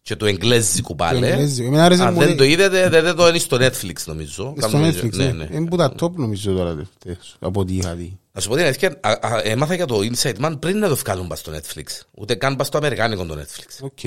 και 0.02 0.16
του 0.16 0.26
εγγλέζικου 0.26 0.94
πάλι. 0.96 1.26
εγγλέζικο. 1.26 1.68
Εμένα 1.68 1.84
άρεσε 1.84 2.02
Αν 2.02 2.12
μου, 2.12 2.18
δεν 2.20 2.28
ε, 2.28 2.34
το 2.34 2.44
είδετε, 2.44 2.82
δείτε 2.88 3.14
το 3.14 3.28
είναι 3.28 3.38
στο 3.38 3.56
Netflix 3.60 3.94
νομίζω. 4.04 4.54
Στο 4.58 4.68
Κάνουμε- 4.68 4.94
Netflix, 4.94 5.10
ναι, 5.12 5.24
ναι. 5.24 5.32
ναι. 5.32 5.48
Είναι 5.52 5.68
που 5.68 5.76
τα 5.76 5.92
top 6.00 6.12
νομίζω 6.12 6.52
τώρα 6.52 6.70
τελευταίως, 6.74 7.36
από 7.38 7.60
ό,τι 7.60 7.76
είχα 7.76 7.94
δει. 7.94 8.18
Να 8.32 8.40
σου 8.40 8.48
πω 8.48 8.54
την 8.56 8.64
αλήθεια, 8.64 8.98
α- 9.02 9.10
α- 9.10 9.40
έμαθα 9.44 9.74
για 9.74 9.86
το 9.86 9.98
Inside 10.12 10.36
Man 10.44 10.56
πριν 10.60 10.78
να 10.78 10.88
το 10.88 10.96
βγάλουν 10.96 11.26
πας 11.28 11.38
στο 11.38 11.52
Netflix. 11.52 11.84
Ούτε 12.14 12.34
καν 12.34 12.56
πας 12.56 12.66
στο 12.66 12.78
Αμερικάνικο 12.78 13.26
το 13.26 13.34
Netflix. 13.38 13.80
OK. 13.80 13.98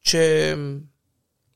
Και 0.00 0.54
μ, 0.58 0.76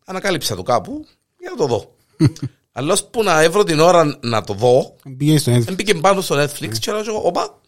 ανακάλυψα 0.04 0.56
το 0.56 0.62
κάπου 0.62 1.04
για 1.38 1.50
να 1.50 1.56
το 1.56 1.66
δω. 1.66 1.94
Αλλά 2.76 2.92
ως 2.92 3.04
που 3.04 3.23
να 3.23 3.42
έβρω 3.42 3.64
την 3.64 3.80
ώρα 3.80 4.18
να 4.23 4.42
το 4.44 4.54
δω, 4.54 4.94
Πήγε 5.16 5.38
στο 5.38 5.52
Netflix, 5.56 5.75
μπήκε 5.75 5.94
πάνω 5.94 6.20
στο 6.20 6.42
Netflix 6.42 6.78
και 6.78 6.92
λέω 6.92 7.00
εγώ, 7.06 7.20
όπα, 7.25 7.61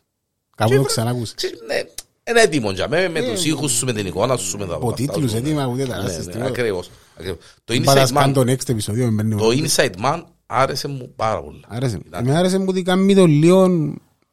κάπου 0.57 0.71
και 0.71 0.77
το 0.77 0.83
βρε- 0.83 0.87
ξανά 0.87 1.11
ακούσα. 1.11 1.33
ξέρεις, 1.37 1.59
ναι, 1.67 1.75
είναι 2.31 2.41
έτοιμο 2.41 2.71
για 2.71 2.89
με, 2.89 3.09
με 3.09 3.23
τους 3.23 3.45
ήχους 3.45 3.73
σου, 3.73 3.85
με 3.85 3.93
την 3.93 4.07
εικόνα 4.07 4.37
σου, 4.37 4.59
με 4.59 4.67
τα 4.67 4.75
Από 4.75 4.91
αυτά 4.91 4.97
τίτλους 4.97 5.31
σου, 5.31 5.37
έτοιμα, 5.37 5.67
ούτε 5.67 5.87
τα 5.87 5.97
ναι, 5.97 6.03
ράσεις, 6.03 6.27
ναι, 6.27 6.33
τίποτα. 6.33 6.49
Ακριβώς. 6.51 6.91
ακριβώς. 7.19 7.39
Το 7.65 7.75
Πάντα 7.85 8.03
Inside 8.05 8.07
σκάν 8.09 8.31
Man, 8.31 8.35
το 8.35 8.41
next 8.41 8.69
επεισόδιο, 8.69 9.11
με 9.11 9.17
παίρνει 9.17 9.37
το 9.37 9.45
μόνο. 9.45 9.57
Inside 9.67 9.95
Man 10.05 10.23
άρεσε 10.47 10.89
μου 10.89 11.13
πάρα 11.17 11.43
πολύ. 11.43 11.61
Άρεσε. 11.69 12.01
Εμένα 12.11 12.39
άρεσε 12.39 12.59
μου 12.59 12.67
ότι 12.69 12.83
κάνει 12.83 13.15
το 13.15 13.27
λίγο 13.27 13.69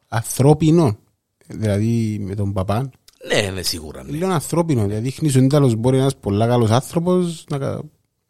ανθρώπινο. 0.08 0.98
Δηλαδή 1.46 2.18
με 2.20 2.34
τον 2.34 2.52
παπά. 2.52 2.90
Ναι, 3.28 3.50
ναι, 3.50 3.62
σίγουρα. 3.62 4.02
Ναι. 4.04 4.10
Λίγο 4.10 4.26
ανθρώπινο. 4.26 4.82
Δηλαδή 4.82 5.02
δείχνει 5.02 5.28
ότι 5.28 5.46
τέλος 5.46 5.74
μπορεί 5.74 5.98
ένας 5.98 6.16
πολλά 6.16 6.46
καλός 6.46 6.70
άνθρωπος 6.70 7.44
να, 7.50 7.58
κα- 7.58 7.82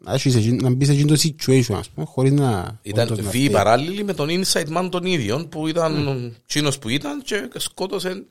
να, 0.05 0.13
έχεις 0.13 0.35
εκείνο- 0.35 0.61
να 0.69 0.75
μπεις 0.75 0.87
σε 0.87 0.93
εκείνο 0.93 1.07
το 1.15 1.21
situation, 1.23 1.75
ας 1.79 1.89
πούμε, 1.89 2.05
χωρίς 2.05 2.31
να... 2.31 2.79
Ήταν 2.81 3.05
όντως 3.07 3.23
να 3.25 3.29
βίαιη 3.29 3.43
φταίει. 3.43 3.55
παράλληλη 3.55 4.03
με 4.03 4.13
τον 4.13 4.27
Inside 4.29 4.77
Man 4.77 4.87
τον 4.91 5.05
ίδιο 5.05 5.47
που 5.49 5.67
ήταν 5.67 6.33
τσίνος 6.47 6.79
που 6.79 6.89
ήταν 6.89 7.21
και 7.23 7.49
σκότωσε 7.55 8.23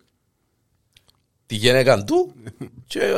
τη 1.47 1.55
γυναίκα 1.55 2.05
του 2.05 2.33
και 2.87 2.99
ε, 2.99 3.13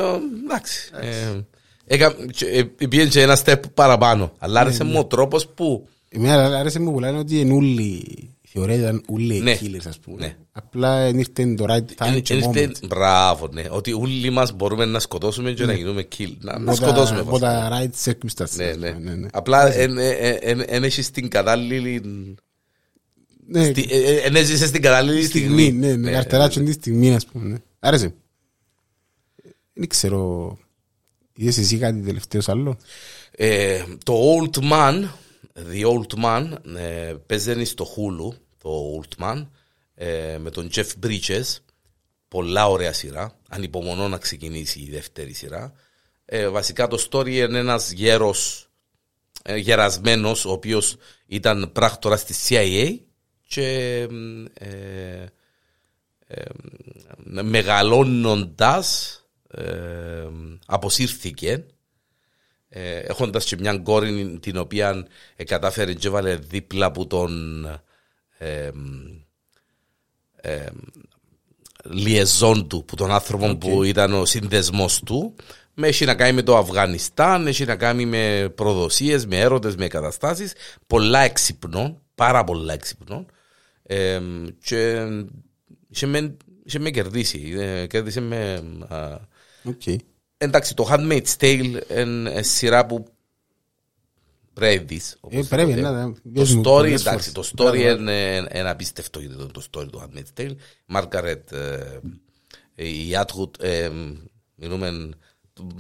εντάξει. 0.45 0.91
ε, 1.01 1.41
έκα- 1.87 2.17
και, 2.31 2.47
ε, 2.47 2.63
Πήγαινε 2.89 3.09
και 3.09 3.21
ένα 3.23 3.39
step 3.45 3.61
παραπάνω. 3.75 4.33
Αλλά 4.39 4.61
άρεσε 4.61 4.85
μου 4.85 4.99
ο 4.99 5.05
τρόπος 5.05 5.47
που 5.49 5.89
Εμένα 6.09 6.59
άρεσε 6.59 6.79
μου 6.81 6.93
που 6.93 7.01
λένε 7.01 7.19
ότι 7.19 7.41
είναι 7.41 7.53
όλοι, 7.55 7.83
η 7.83 8.36
θεωρία 8.59 8.75
ήταν 8.77 9.03
όλοι 9.09 9.41
Ναι. 9.41 9.59
killers, 9.61 9.87
ας 9.89 9.99
πούμε. 9.99 10.17
Ναι. 10.21 10.37
Απλά 10.53 11.09
ήρθε 11.09 11.55
το 11.55 11.65
right 11.69 12.05
time 12.07 12.23
και 12.23 12.35
Ήρθε, 12.35 12.51
moment. 12.55 12.87
μπράβο, 12.89 13.49
ναι. 13.53 13.65
Ότι 13.71 13.93
όλοι 13.93 14.31
μας 14.31 14.53
μπορούμε 14.53 14.85
να 14.85 14.99
σκοτώσουμε 14.99 15.53
και 15.53 15.65
να 15.65 15.73
γίνουμε 15.73 16.09
kill. 16.19 16.33
Να, 16.41 16.59
να 16.59 16.73
Από 16.73 16.81
τα- 16.81 16.87
σκοτώσουμε. 16.87 17.21
Από 17.21 17.39
βασικά. 17.39 17.51
τα 17.51 17.69
right 17.81 18.11
circumstances. 18.11 18.57
Ναι, 18.57 18.65
ας 18.65 18.77
ναι. 18.77 18.93
πούμε, 18.93 19.11
ναι, 19.11 19.15
ναι. 19.15 19.29
Απλά 19.33 19.71
δεν 19.71 20.85
έχεις 20.85 21.11
την 21.11 21.29
κατάλληλη... 21.29 22.01
Ναι, 23.49 23.65
στη- 23.65 23.87
ε, 23.91 23.99
ε, 23.99 24.17
Εν 24.17 24.37
έζησες 24.37 24.71
την 24.71 24.83
κατάλληλη 24.83 25.25
στιγμή, 25.25 25.63
στιγμή. 25.63 25.87
ναι, 25.87 25.97
ναι, 25.97 26.11
καρτεράτσον 26.11 26.65
τη 26.65 26.73
στιγμή, 26.73 27.15
ας 27.15 27.27
πούμε. 27.27 27.49
ναι. 27.49 27.57
Άρεσε. 27.79 28.15
Δεν 29.73 29.89
ξέρω, 29.89 30.57
είδες 31.35 31.59
εσύ 31.59 31.79
κάτι 31.79 32.01
τελευταίος 32.01 32.49
άλλο; 32.49 32.77
Ε, 33.31 33.83
το 34.05 34.15
Old 34.37 34.59
Man, 34.63 35.05
The 35.73 35.87
Old 35.87 36.25
Man, 36.25 36.53
ε, 36.77 37.15
παίζεται 37.27 37.65
στο 37.65 37.87
Hulu, 37.97 38.37
το 38.67 39.01
Old 39.01 39.25
Man, 39.25 39.47
ε, 39.95 40.39
με 40.39 40.51
τον 40.51 40.71
Jeff 40.75 40.91
Bridges. 41.03 41.57
Πολλά 42.29 42.69
ωραία 42.69 42.93
σειρά. 42.93 43.39
Ανυπομονώ 43.49 44.09
να 44.09 44.19
ξεκινήσει 44.19 44.81
η 44.81 44.91
δεύτερη 44.91 45.33
σειρά. 45.33 45.73
Ε, 46.25 46.49
βασικά 46.49 46.87
το 46.89 47.07
story 47.11 47.31
είναι 47.31 47.59
ένας 47.59 47.91
γέρος, 47.93 48.69
ε, 49.43 49.57
γερασμένος, 49.57 50.45
ο 50.45 50.51
οποίος 50.51 50.97
ήταν 51.27 51.71
πράκτορας 51.73 52.25
της 52.25 52.49
CIA 52.49 52.99
και 53.49 54.07
μ, 54.11 54.45
ε, 54.55 55.27
ε, 56.27 56.45
μεγαλώνοντας 57.43 59.21
ε, 59.51 60.27
αποσύρθηκε 60.67 61.65
ε, 62.69 62.99
έχοντας 62.99 63.45
και 63.45 63.57
μια 63.57 63.79
κόρη 63.79 64.39
την 64.41 64.57
οποία 64.57 65.07
ε, 65.37 65.45
κατάφερε 65.45 65.95
και 65.95 66.07
έβαλε 66.07 66.37
δίπλα 66.37 66.87
από 66.87 67.07
τον 67.07 67.65
ε, 68.39 68.71
ε, 70.41 70.67
λιεζόν 71.85 72.69
του, 72.69 72.85
που 72.85 72.97
τον 72.97 73.11
άνθρωπο 73.11 73.57
που 73.57 73.83
ήταν 73.83 74.13
ο 74.13 74.25
σύνδεσμος 74.25 75.01
του 75.01 75.35
με 75.75 75.87
έχει 75.87 76.05
να 76.05 76.15
κάνει 76.15 76.33
με 76.33 76.43
το 76.43 76.57
Αφγανιστάν, 76.57 77.47
έχει 77.47 77.65
να 77.65 77.77
κάνει 77.77 78.07
με 78.07 78.53
προδοσίες, 78.55 79.27
με 79.27 79.39
έρωτες, 79.39 79.77
με 79.77 79.89
καταστάσεις, 79.89 80.53
πολλά 80.87 81.21
εξυπνών, 81.21 82.03
πάρα 82.15 82.45
πολλά 82.45 82.73
εξυπνών 82.73 83.27
ε, 83.83 84.21
και 84.63 85.07
είχε 85.89 86.07
με, 86.07 86.37
είχε 86.65 86.79
με 86.79 86.91
κερδίσει, 86.91 87.55
ε, 87.59 87.87
κέρδισε 87.87 88.21
με... 88.21 88.63
α, 88.89 89.19
Οκ. 89.65 89.83
εντάξει, 90.39 90.75
το 90.75 90.89
Handmaid's 90.91 91.37
Tale 91.41 91.81
είναι 91.97 92.43
σειρά 92.43 92.87
που 92.87 93.07
πρέπει 94.61 94.79
να 94.79 94.85
δεις. 94.87 95.13
Ε, 95.13 95.17
οπωσδήποτε. 95.21 95.63
πρέπει 95.65 95.81
να 95.81 95.93
τα- 95.93 96.13
Το 96.15 96.21
βιάζουμε 96.25 96.61
story, 96.61 96.65
πολλές 96.65 97.01
εντάξει, 97.01 97.33
το 97.33 97.43
φορές. 97.43 97.53
story 97.77 97.79
Μπράβο. 97.85 98.01
είναι 98.03 98.49
είναι 98.55 98.71
απίστευτο 98.71 99.21
γιατί 99.21 99.37
το, 99.37 99.47
το 99.47 99.63
story 99.71 99.87
του 99.91 100.03
Handmaid's 100.05 100.41
Tale. 100.41 100.55
Margaret, 100.87 101.53
ε, 101.53 102.01
η 102.75 103.11
Atwood, 103.25 103.61
ε, 103.65 103.91
μιλούμε, 104.55 105.09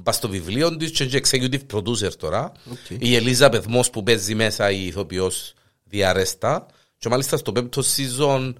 πας 0.02 0.16
στο 0.16 0.28
βιβλίο 0.28 0.76
της 0.76 0.90
και 0.90 1.04
είναι 1.04 1.21
executive 1.30 1.75
producer 1.76 2.12
τώρα. 2.18 2.52
Οκ. 2.71 3.00
Η 3.00 3.14
Eliza 3.14 3.50
Moss 3.69 3.90
που 3.90 4.02
παίζει 4.02 4.35
μέσα 4.35 4.71
η 4.71 4.87
ηθοποιός 4.87 5.54
διαρέστα. 5.85 6.66
Και 6.99 7.09
μάλιστα 7.09 7.37
στο 7.37 7.52
πέμπτο 7.52 7.83
season 7.83 8.52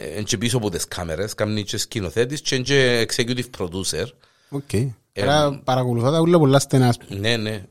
είναι 0.00 0.22
και 0.22 0.38
πίσω 0.38 0.56
από 0.56 0.70
τις 0.70 0.84
κάμερες, 0.84 1.34
κάνει 1.34 1.64
και 1.64 1.76
σκηνοθέτης 1.76 2.40
και 2.40 2.54
είναι 2.54 2.64
και 2.64 3.06
executive 3.08 3.44
producer. 3.58 4.04
OK. 4.48 4.70
Άρα 5.20 5.60
παρακολουθώ 5.64 6.10
τα 6.10 6.20
ούλα 6.20 6.38
πολλά 6.38 6.58
στενά. 6.58 6.88
ας 6.88 6.96
πούμε. 6.98 7.18
Ναι, 7.20 7.36
ναι. 7.36 7.64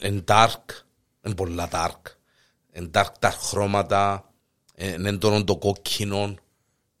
Εν 0.00 0.24
dark. 0.28 0.62
Εν 1.20 1.34
πολλά 1.34 1.68
dark. 1.72 2.00
Εν 2.72 2.90
dark 2.94 3.06
τα 3.18 3.30
χρώματα. 3.30 4.30
Εν 4.74 5.06
έντονο 5.06 5.44
το 5.44 5.56
κόκκινο. 5.56 6.34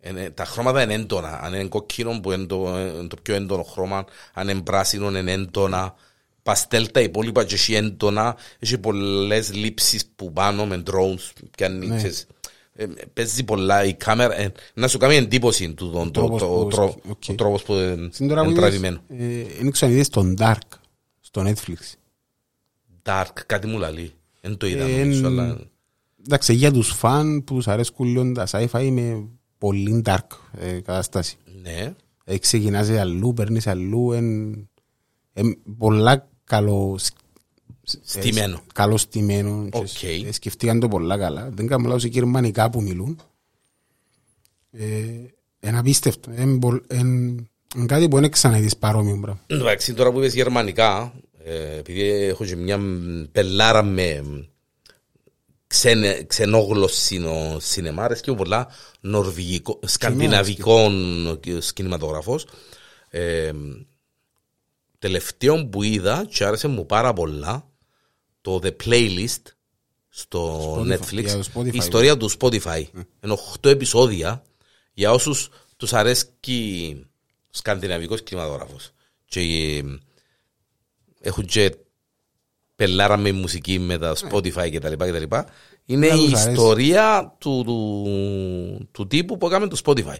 Εν- 0.00 0.16
ε, 0.16 0.30
Τα 0.30 0.44
χρώματα 0.44 0.82
είναι 0.82 0.94
έντονα. 0.94 1.40
Αν 1.42 1.54
είναι 1.54 1.64
κόκκινο 1.68 2.20
που 2.20 2.32
είναι 2.32 2.44
το, 2.46 2.78
είναι 2.78 3.06
το 3.08 3.16
πιο 3.22 3.34
έντονο 3.34 3.62
χρώμα. 3.62 4.04
Αν 4.34 4.48
είναι 4.48 4.60
πράσινο 4.62 5.18
είναι 5.18 5.32
έντονα. 5.32 5.94
Παστέλ 6.42 6.90
τα 6.90 7.00
υπόλοιπα 7.00 7.44
και 7.44 7.54
έχει 7.54 7.74
έντονα. 7.74 8.36
Έχει 8.58 8.78
πολλές 8.78 9.54
λήψεις 9.54 10.06
που 10.16 10.32
πάνω 10.32 10.66
με 10.66 10.82
drones. 10.90 11.30
Πιάνει, 11.56 11.86
Ναι. 11.86 11.96
ξέρεις, 11.96 12.26
ε, 12.74 12.86
παίζει 13.12 13.44
πολλά 13.44 13.84
η 13.84 13.94
κάμερα. 13.94 14.34
ε, 14.38 14.52
Να 14.74 14.88
σου 14.88 14.98
κάνει 14.98 15.16
εντύπωση 15.16 15.72
του 15.74 15.90
το- 15.90 16.02
το- 16.04 16.10
τρόπος 16.10 16.40
το- 16.40 16.46
που- 16.48 16.68
τρο- 16.70 16.96
οκ. 17.08 17.22
ο 17.28 17.34
τρόπος 17.34 17.62
που 17.62 17.72
είναι 17.72 18.08
Στην 18.12 18.28
τώρα 18.28 18.42
που 18.44 18.50
είναι 18.50 18.58
είδες, 18.58 18.70
τραβηγμένο. 18.70 19.00
ε, 19.08 19.42
δεν 19.62 19.70
ξέρω 19.70 19.86
αν 19.90 19.96
είδες 19.96 20.08
τον 20.08 20.36
Dark 20.40 20.78
στο 21.20 21.42
Netflix. 21.46 21.94
Dark, 23.06 23.32
κάτι 23.46 23.66
μου 23.66 23.78
λαλεί. 23.78 24.12
Δεν 24.40 24.56
το 24.56 24.66
είδα 24.66 24.84
Ε, 24.84 24.98
νομίζω, 24.98 25.26
εν- 25.26 25.38
αλλά... 25.38 25.58
Εντάξει, 26.26 26.54
για 26.54 26.72
τους 26.72 26.88
φαν 26.88 27.44
που 27.44 27.54
τους 27.54 27.68
αρέσκουν 27.68 28.06
λίγο 28.06 28.32
τα 28.32 28.46
sci-fi 28.50 28.88
με 28.92 29.28
πολύ 29.58 30.02
dark 30.06 30.26
ε, 30.58 30.80
κατάσταση. 30.80 31.36
Ναι. 31.62 31.94
Ε, 32.24 32.38
ξεκινάς 32.38 32.88
αλλού, 32.90 33.32
παίρνεις 33.32 33.66
αλλού, 33.66 34.12
εν, 34.12 34.52
εν, 35.32 35.56
πολλά 35.78 36.28
καλό 36.44 36.98
Στημένο. 37.82 38.60
καλό 38.74 38.96
στημένο. 38.96 39.68
και 39.70 39.78
Οκ. 39.78 39.86
σ- 39.86 40.02
ε, 40.26 40.32
Σκεφτήκαν 40.32 40.80
το 40.80 40.88
πολλά 40.88 41.18
καλά. 41.18 41.50
Δεν 41.50 41.66
κάνω 41.66 41.86
λάθος, 41.86 42.04
οι 42.04 42.08
γερμανικά 42.08 42.70
που 42.70 42.82
μιλούν. 42.82 43.18
Ε, 44.70 44.86
είναι 45.60 45.78
απίστευτο. 45.78 46.32
Είναι 46.32 46.58
πολλ- 46.58 46.92
είναι- 46.92 47.44
είναι 47.76 47.86
κάτι 47.86 48.08
που 48.08 48.20
δεν 48.20 48.30
ξαναείδεις 48.30 48.76
παρόμοιο 48.76 49.18
πράγμα. 49.20 49.40
Εντάξει, 49.46 49.94
τώρα 49.94 50.12
που 50.12 50.18
είπες 50.18 50.34
γερμανικά, 50.34 51.12
ε, 51.46 51.76
επειδή 51.76 52.02
έχω 52.02 52.44
και 52.44 52.56
μια 52.56 52.80
πελλάρα 53.32 53.82
με 53.82 54.24
ξένε, 55.66 56.24
ξενόγλωσσινο 56.26 57.56
σινεμά, 57.60 58.04
αρέσκει 58.04 58.30
μου 58.30 58.36
πολλά 58.36 58.68
νορβηγικό, 59.00 59.80
σκανδιναβικό 59.84 60.90
κινηματογραφός. 61.74 62.46
Ε, 63.08 63.52
τελευταίο 64.98 65.66
που 65.68 65.82
είδα 65.82 66.26
και 66.30 66.44
άρεσε 66.44 66.68
μου 66.68 66.86
πάρα 66.86 67.12
πολλά 67.12 67.68
το 68.40 68.60
The 68.62 68.72
Playlist 68.84 69.42
στο 70.08 70.74
Spotify, 70.78 70.92
Netflix. 70.92 71.22
για 71.22 71.36
το 71.36 71.48
Spotify. 71.54 71.72
Η 71.72 71.76
ιστορία 71.76 72.16
του 72.16 72.30
Spotify. 72.38 72.84
Είναι 73.20 73.36
8 73.62 73.70
επεισόδια 73.70 74.42
για 74.92 75.12
όσους 75.12 75.50
τους 75.76 75.92
αρέσκει 75.92 77.06
σκανδιναβικός 77.50 78.22
κινηματογράφος. 78.22 78.90
Και 79.24 79.40
ε, 79.40 79.82
έχουν 81.24 81.46
και 81.46 81.74
πελάρα 82.76 83.16
με 83.16 83.32
μουσική 83.32 83.78
με 83.78 83.98
τα 83.98 84.14
Spotify 84.16 84.70
και 84.70 84.78
τα 84.78 84.88
λοιπά 84.88 85.06
και 85.06 85.12
τα 85.12 85.18
λοιπά. 85.18 85.46
Είναι 85.86 86.08
Να 86.08 86.14
η 86.14 86.18
τους 86.18 86.32
αρέσει. 86.34 86.50
ιστορία 86.50 87.34
του, 87.38 87.62
του, 87.66 88.88
του 88.92 89.06
τύπου 89.06 89.38
που 89.38 89.46
έκαμε 89.46 89.66
το 89.66 89.78
Spotify. 89.84 90.16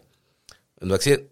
Εντάξει, 0.81 1.29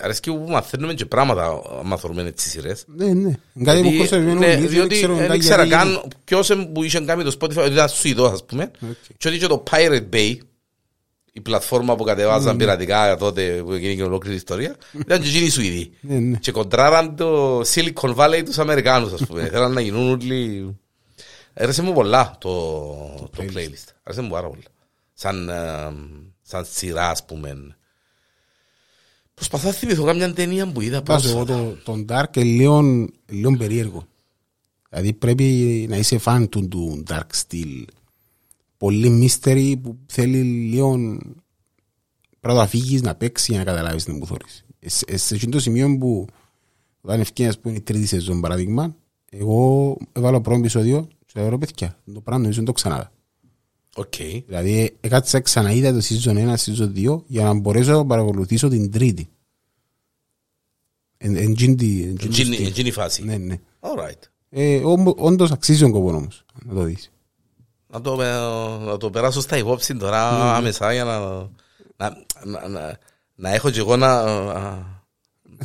αρέσκει 0.00 0.30
που 0.30 0.44
μαθαίνουμε 0.48 0.94
και 0.94 1.06
πράγματα 1.06 1.62
άμα 1.80 1.96
θεωρούμε 1.96 2.22
έτσι 2.22 2.48
σειρές. 2.48 2.84
Ναι, 2.86 3.04
ναι. 3.06 3.10
Είναι 3.12 3.64
κάτι 3.64 3.80
που 3.82 3.88
Γιατί- 3.88 3.96
χωρίς 3.96 4.10
να 4.10 4.18
ναι, 4.34 4.56
δεν 4.56 4.68
διότι 4.68 4.94
ξέρω 4.94 5.14
δεν 5.14 5.26
καν 5.26 5.36
ήξερα 5.36 5.64
γιατί- 5.64 5.84
καν 5.92 6.02
ποιος 6.24 6.50
εν- 6.50 6.72
που 6.72 6.82
είχε 6.82 7.00
κάνει 7.00 7.22
το 7.24 7.36
Spotify, 7.40 7.56
ότι 7.56 7.72
ήταν 7.72 7.88
Σουηδός 7.88 8.32
ας 8.32 8.44
πούμε. 8.44 8.70
Οκ. 8.82 9.16
Και 9.16 9.28
ότι 9.28 9.36
είχε 9.36 9.46
το 9.46 9.62
Pirate 9.70 10.04
Bay, 10.12 10.36
η 11.32 11.40
πλατφόρμα 11.40 11.96
που 11.96 12.04
κατεβάζαν 12.04 12.56
πειρατικά 12.56 13.16
τότε 13.16 13.62
που 13.64 13.72
έγινε 13.72 13.94
και 13.94 14.02
ολόκληρη 14.02 14.36
ιστορία, 14.36 14.76
ήταν 14.98 15.20
και 15.20 15.28
εκείνοι 15.28 15.44
οι 15.44 15.50
Σουηδοί. 15.50 15.92
Ναι, 16.00 16.18
ναι. 16.18 16.36
Και 16.36 16.52
κοντράραν 16.52 17.16
το 17.16 17.60
Silicon 17.60 18.14
Valley 18.14 18.42
τους 18.44 18.58
Αμερικάνους 18.58 19.12
ας 19.12 19.26
πούμε. 19.26 19.46
Θέλαν 19.52 19.72
να 19.72 19.80
γίνουν 19.80 20.10
όλοι... 20.10 20.76
Άρεσε 21.54 21.82
μου 21.82 21.92
πολλά 21.92 22.36
το, 22.40 22.50
το 23.36 23.42
playlist. 23.42 23.92
Άρεσε 24.02 24.20
μου 24.20 24.28
πάρα 24.28 24.48
πολλά. 24.48 24.62
Σαν, 25.12 25.48
ε, 25.48 25.92
σαν 26.42 26.66
σειρά 26.70 27.10
ας 27.10 27.24
πούμε. 27.24 27.76
Προσπαθώ 29.34 29.66
να 29.66 29.74
θυμηθώ 29.74 30.04
κάμια 30.04 30.32
ταινία 30.32 30.72
που 30.72 30.80
είδα 30.80 31.02
Πάσω 31.02 31.28
εγώ 31.28 31.44
πρόσφατα. 31.44 31.68
το, 31.68 31.76
τον 31.84 32.06
Dark 32.08 32.36
είναι 32.36 32.44
λίγο, 32.44 33.08
λίγο 33.28 33.56
περίεργο. 33.56 34.06
Δηλαδή 34.88 35.12
πρέπει 35.12 35.44
να 35.88 35.96
είσαι 35.96 36.18
φαν 36.18 36.48
του, 36.48 36.68
του 36.68 37.02
Dark 37.08 37.26
Style. 37.42 37.84
Πολύ 38.82 39.28
mystery 39.42 39.74
που 39.82 39.96
θέλει 40.06 40.42
λίγο 40.42 41.18
πρώτα 42.40 42.58
να 42.58 42.66
φύγεις 42.66 43.02
να 43.02 43.14
παίξεις 43.14 43.48
για 43.48 43.58
να 43.58 43.64
καταλάβεις 43.64 44.04
την 44.04 44.18
που 44.18 44.26
θωρείς. 44.26 44.64
Ε, 44.78 44.88
σε- 44.88 45.16
Σε 45.16 45.34
εκείνο 45.34 45.50
το 45.50 45.60
σημείο 45.60 45.96
που 45.98 46.26
όταν 47.00 47.20
ευκαιρία 47.20 47.54
που 47.62 47.68
είναι 47.68 47.76
η 47.78 47.80
τρίτη 47.80 48.06
σεζόν 48.06 48.40
παράδειγμα 48.40 48.96
εγώ 49.30 49.96
έβαλα 50.12 50.40
πρώτο 50.40 50.58
επεισόδιο 50.58 51.08
και 51.26 51.40
λέω 51.40 51.48
ρε 51.48 51.58
παιδιά 51.58 51.98
το 52.12 52.20
πράγμα 52.20 52.42
νομίζω 52.42 52.56
δεν 52.56 52.64
το 52.64 52.72
ξανάδα. 52.72 53.12
Οκ. 53.96 54.14
Δηλαδή 54.46 54.96
έκατσα 55.00 55.40
ξαναείδα 55.40 55.92
το 55.92 56.00
season 56.08 56.36
1, 56.36 56.54
season 56.54 56.92
2 56.96 57.22
για 57.26 57.42
να 57.44 57.54
μπορέσω 57.54 57.92
να 57.92 58.06
παρακολουθήσω 58.06 58.68
την 58.68 58.90
τρίτη. 58.90 59.28
Εν- 61.18 61.36
εν 61.36 61.54
τζιν 61.54 61.76
τη- 61.76 62.02
εν 62.02 62.16
τζιν 62.16 62.30
το 62.30 62.36
Εκείνη 62.40 62.54
στυλ. 62.54 62.66
εκείνη 62.66 62.88
η 62.88 62.92
φάση. 62.92 63.24
Ναι, 63.24 63.36
ναι. 63.36 63.60
Alright. 63.80 64.20
Ε, 64.48 64.76
όμπο- 64.84 65.14
όντως 65.18 65.50
αξίζει 65.52 65.80
τον 65.80 65.90
κόπο 65.90 66.08
όμως 66.16 66.44
να 66.64 66.74
το 66.74 66.82
δεις. 66.82 67.12
Να 67.92 68.00
το, 68.00 68.16
πε- 68.16 68.86
να 68.86 68.96
το 68.96 69.10
περάσω 69.10 69.40
στα 69.40 69.56
υπόψη 69.56 69.96
τώρα 69.96 70.54
άμεσα 70.54 70.92
για 70.92 71.04
να, 71.04 71.18
να, 71.96 72.24
να, 72.44 72.68
να, 72.68 72.98
να 73.34 73.50
έχω 73.54 73.70
και 73.70 73.78
εγώ 73.78 73.96
να, 73.96 74.22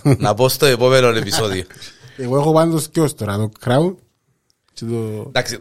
να 0.17 0.33
πω 0.33 0.49
στο 0.49 0.65
επόμενο 0.65 1.07
επεισόδιο. 1.07 1.63
Εγώ 2.17 2.37
έχω 2.37 2.53
πάντως 2.53 2.87
και 2.89 3.01
ως 3.01 3.13
τώρα 3.15 3.37
το 3.37 3.51
Crown 3.65 3.95
και 4.73 4.85
το... 4.85 5.23
Εντάξει, 5.27 5.57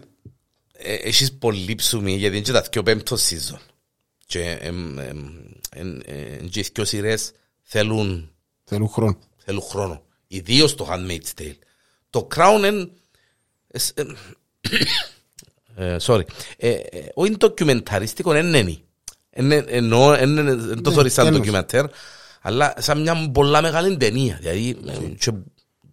ε, 0.73 0.95
έχεις 0.95 1.33
πολύ 1.33 1.75
ψωμί 1.75 2.13
γιατί 2.17 2.37
είναι 2.37 2.45
και 2.45 2.53
τα 2.53 2.61
δυο 2.73 2.83
πέμπτο 2.83 3.17
season. 3.17 3.59
Και 4.27 4.59
εμ, 4.61 4.99
εμ, 4.99 5.19
εν- 5.71 6.03
εν- 6.07 6.49
και 6.49 6.61
οι 6.61 6.67
δυο 6.75 6.85
σειρές 6.85 7.33
θέλουν, 7.63 8.31
θέλουν 8.65 8.89
χρόνο. 8.89 9.19
θέλουν 9.37 9.63
χρόνο. 9.63 10.03
Ιδίως 10.27 10.75
το 10.75 10.89
Handmaid's 10.91 11.41
Tale. 11.41 11.57
Το 12.11 12.29
Crown 12.37 12.63
είναι... 12.67 12.91
εσ- 15.77 15.89
ε, 15.89 15.95
ε, 15.95 15.97
sorry. 16.01 16.23
Ε, 16.57 16.69
ε, 16.71 16.81
Όχι 17.15 17.37
ντοκιμενταριστικό, 17.37 18.37
είναι 18.37 18.59
είναι. 18.59 18.77
Είναι- 19.37 19.65
Εννοώ, 19.69 20.23
είναι- 20.23 20.43
δεν 20.55 20.83
το 20.83 20.89
Ναι, 20.91 20.95
θεωρείς 20.95 21.13
σαν 21.13 21.25
τέλος. 21.25 21.39
ντοκιμεντέρ, 21.41 21.85
αλλά 22.43 22.75
σαν 22.79 23.01
μια 23.01 23.31
πολλά 23.33 23.63
μεγάλη 23.63 23.97
ταινία. 23.97 24.37
Δηλαδή, 24.41 24.77
ε, 24.87 24.93
και 25.19 25.33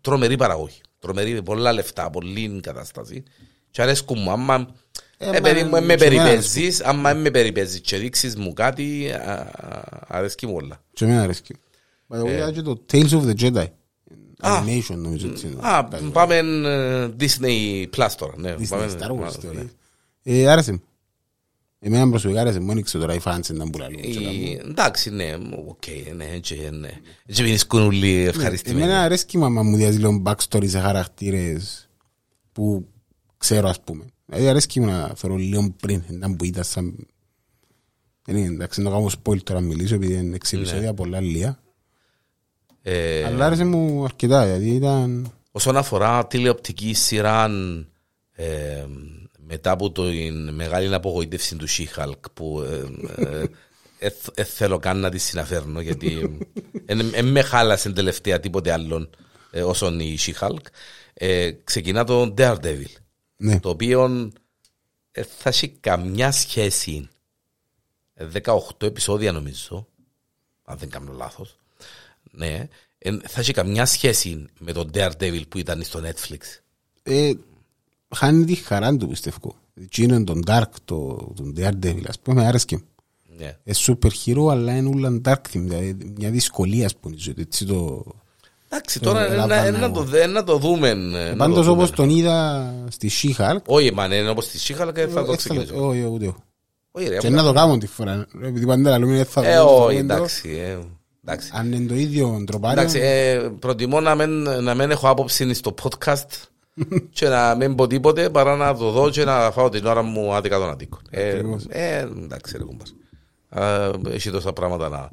τρομερή 0.01 0.35
παραγωγή. 0.37 0.81
Τρομερή, 0.99 1.41
πολλά 1.43 1.73
λεφτά, 1.73 2.09
πολλή 2.09 2.59
κατάσταση. 2.63 3.23
Και 3.71 3.81
αρέσκουν 3.81 4.21
μου, 4.21 4.31
άμα... 4.31 4.67
Ε, 5.17 5.25
Ε, 5.29 5.31
μα, 5.31 5.39
παιδί 5.41 5.63
μου, 5.63 5.69
με 5.69 5.95
και 5.95 6.05
εμένα 6.05 6.23
περιπέζεις, 6.23 6.81
άμα 6.83 7.13
με 7.13 7.29
περιπέζεις 7.31 7.79
και 7.79 7.97
δείξεις 7.97 8.35
μου 8.35 8.53
κάτι, 8.53 9.11
α, 9.11 9.31
α, 9.31 9.81
αρέσκει 10.07 10.47
μου 10.47 10.53
όλα. 10.55 10.83
Και 10.93 11.05
εμένα 11.05 11.21
αρέσκει. 11.21 11.55
Μα 12.07 12.17
εγώ 12.17 12.29
είδα 12.31 12.51
και 12.51 12.61
το 12.61 12.85
Tales 12.91 13.09
of 13.09 13.21
the 13.29 13.33
Jedi. 13.41 13.65
Α. 14.47 14.63
Animation 14.63 14.95
νομίζω 14.97 15.27
έτσι 15.27 15.47
είναι. 15.47 15.67
Α, 15.67 15.87
Κάτι 15.91 16.03
πάμε 16.05 16.35
ε, 16.37 17.09
Disney 17.19 17.85
Plus 17.97 18.09
τώρα. 18.17 18.33
Ναι, 18.37 18.55
Disney, 18.59 18.67
πάμε, 18.69 18.95
Star 18.99 19.11
Wars 19.11 19.23
α, 19.25 19.31
θεωρείς. 19.31 19.59
ναι. 19.61 19.65
Ε, 20.23 20.47
άρεσε 20.49 20.71
μου. 20.71 20.81
Εμένα 21.85 22.09
προσωπικά 22.09 22.41
άρεσε 22.41 22.59
μου, 22.59 22.67
δεν 22.67 22.77
ήξερα 22.77 23.03
τώρα 23.05 23.15
οι 23.15 23.19
fans 23.23 23.49
ήταν 23.53 23.69
που 23.69 23.77
λαλούν. 23.77 23.99
Η- 24.03 24.59
Εντάξει, 24.65 25.09
ναι, 25.09 25.33
οκ, 25.67 25.83
ναι, 26.15 26.25
έτσι, 26.25 26.69
ναι. 26.71 26.89
Έτσι 27.25 27.43
βρίσκουν 27.43 27.81
όλοι 27.81 28.13
ευχαριστημένοι. 28.13 28.83
Εμένα 28.83 29.01
αρέσκει 29.01 29.37
μου 29.37 29.45
άμα 29.45 29.63
μου 29.63 29.75
διάζει 29.75 29.97
λίγο 29.97 30.21
backstory 30.25 30.67
σε 30.69 30.79
χαρακτήρες 30.79 31.89
που 32.51 32.87
ξέρω 33.37 33.69
ας 33.69 33.81
πούμε. 33.81 34.05
Δηλαδή 34.25 34.47
αρέσκει 34.47 34.79
μου 34.79 34.85
να 34.85 35.11
θεωρώ 35.15 35.35
λίγο 35.35 35.73
πριν, 35.81 36.03
ήταν 36.09 36.35
που 36.35 36.45
ήταν 36.45 36.63
σαν... 36.63 37.07
Δεν 38.25 38.37
είναι 38.37 38.53
εντάξει, 38.53 38.81
να 38.81 38.89
κάνω 38.89 39.09
spoil 39.23 39.43
τώρα 39.43 39.59
να 39.59 39.65
μιλήσω 39.67 39.95
επειδή 39.95 40.13
είναι 40.13 40.35
έξι 40.35 40.57
επεισόδια 40.57 40.93
πολλά 40.93 41.19
λίγα. 41.19 41.59
Ε, 42.85 43.23
Αλλά 43.23 43.45
άρεσε 43.45 43.63
μου 43.65 44.03
αρκετά, 44.03 44.45
γιατί 44.45 44.69
ήταν... 44.69 45.33
Όσον 45.51 45.77
αφορά 45.77 46.27
τηλεοπτική 46.27 46.93
σειρά 46.93 47.49
ε, 48.31 48.85
μετά 49.37 49.71
από 49.71 49.91
την 49.91 50.49
μεγάλη 50.53 50.93
απογοήτευση 50.93 51.55
του 51.55 51.67
She-Hulk 51.69 52.19
που 52.33 52.61
ε, 52.61 52.83
ε, 53.25 53.45
ε, 53.99 54.09
ε, 54.33 54.43
θέλω 54.43 54.79
καν 54.79 54.99
να 54.99 55.09
τη 55.09 55.17
συναφέρνω 55.17 55.81
γιατί 55.81 56.39
δεν 56.85 57.25
με 57.25 57.41
χάλασε 57.41 57.91
τελευταία 57.91 58.39
τίποτε 58.39 58.71
άλλον 58.71 59.09
ε, 59.51 59.61
όσον 59.63 59.99
η 59.99 60.17
She-Hulk 60.19 60.65
ε, 61.13 61.51
ξεκινά 61.51 62.03
το 62.03 62.33
Daredevil 62.37 62.93
Ναι. 63.35 63.59
το 63.59 63.69
οποίο 63.69 64.31
ε, 65.11 65.23
θα 65.23 65.49
έχει 65.49 65.69
καμιά 65.69 66.31
σχέση 66.31 67.09
ε, 68.13 68.27
18 68.43 68.59
επεισόδια 68.79 69.31
νομίζω 69.31 69.87
αν 70.63 70.77
δεν 70.77 70.89
κάνω 70.89 71.11
λάθος 71.11 71.57
ναι, 72.35 72.67
ε, 72.97 73.11
θα 73.27 73.39
έχει 73.39 73.53
καμιά 73.53 73.85
σχέση 73.85 74.45
με 74.59 74.71
το 74.71 74.89
Daredevil 74.93 75.41
που 75.49 75.57
ήταν 75.57 75.81
στο 75.83 75.99
Netflix; 76.03 76.37
Ε, 77.03 77.31
χάνει 78.15 78.45
τη 78.45 78.55
χαρά 78.55 78.95
του, 78.97 79.07
πιστεύω. 79.07 79.55
Τι 79.89 80.03
είναι 80.03 80.23
τον 80.23 80.43
Dark, 80.47 80.69
το, 80.85 81.31
τον 81.35 81.53
Daredevil, 81.57 82.03
ας 82.07 82.19
πούμε, 82.19 82.45
άρεσκε 82.47 82.75
μου. 82.75 82.83
ναι. 83.37 83.57
Ε, 83.63 83.71
super 83.85 84.09
hero, 84.25 84.51
αλλά 84.51 84.75
είναι 84.75 84.89
όλα 84.89 85.21
dark 85.25 85.33
theme, 85.33 85.61
δηλαδή 85.61 86.13
μια 86.17 86.29
δυσκολία, 86.29 86.85
ας 86.85 86.95
πούμε, 86.95 87.15
ζωή, 87.17 87.35
έτσι 87.39 87.65
το... 87.65 88.03
Εντάξει, 88.69 88.99
τώρα 88.99 89.21
Ε, 89.21 89.25
ε, 89.25 89.29
να, 89.29 89.35
λάβανα 89.35 89.65
ε, 89.65 89.71
να 89.71 89.77
εγώ. 89.85 89.93
το, 89.93 90.03
δε- 90.03 90.27
να 90.27 90.43
το 90.43 90.57
δούμε. 90.57 90.89
ε, 90.89 90.93
να 90.93 91.29
το 91.29 91.35
Πάντως 91.37 91.65
δούμε. 91.65 91.71
όπως 91.83 91.91
τον 91.95 92.09
είδα 92.09 92.73
στη 92.89 93.11
She-Hulk, 93.21 93.57
Όχι, 93.65 93.93
μα 93.93 94.05
είναι 94.05 94.29
όπως 94.29 94.47
τη 94.47 94.59
Σίχαλα 94.59 94.91
και 94.93 95.07
θα 95.07 95.25
το 95.25 95.31
ε, 95.31 95.35
ξεκινήσω. 95.35 95.87
όχι, 95.87 96.05
ούτε 96.05 96.25
εγώ. 96.25 96.43
Όχι, 96.91 97.07
ρε, 97.07 97.17
Και 97.17 97.27
απλά- 97.27 97.41
να 97.41 97.47
το 97.47 97.53
κάνω 97.53 97.77
τη 97.77 97.87
φορά, 97.87 98.27
ρε, 98.39 98.47
επειδή 98.47 98.65
πάντα 98.65 98.99
λέμε 98.99 99.15
δεν 99.15 99.25
θα 99.25 99.45
Ε, 99.47 99.55
το 99.57 99.63
όχι, 99.63 99.93
δω, 99.95 99.99
εντάξει. 99.99 100.77
Ε, 101.25 101.31
εντάξει. 101.31 101.51
Αν 101.53 101.71
είναι 101.71 101.87
το 101.87 101.93
ίδιο 101.93 102.43
τροπάριο, 102.45 102.81
Εντάξει, 102.81 102.99
ε, 102.99 103.49
προτιμώ 103.59 104.01
να 104.01 104.15
μην, 104.15 104.29
να 104.63 104.73
μην 104.73 104.91
έχω 104.91 105.09
άποψη 105.09 105.53
στο 105.53 105.73
podcast 105.81 106.27
και 107.17 107.27
να 107.27 107.55
μην 107.55 107.75
πω 107.75 107.87
τίποτε 107.87 108.29
παρά 108.29 108.55
να 108.55 108.77
το 108.77 108.91
δω 108.91 109.09
και 109.09 109.23
να 109.23 109.51
φάω 109.51 109.69
την 109.69 109.85
ώρα 109.85 110.01
μου 110.01 110.33
άδικα 110.33 110.57
των 110.57 110.69
αδίκων. 110.69 111.01
Ε, 111.09 111.29
Ακριβώς. 111.29 111.65
ε, 111.69 111.97
εντάξει, 111.97 112.57
ρε 112.57 112.63
κουμπάς. 112.63 112.95
Α, 113.49 113.91
Έχει 114.09 114.31
τόσα 114.31 114.53
πράγματα 114.53 114.89
να... 114.89 115.09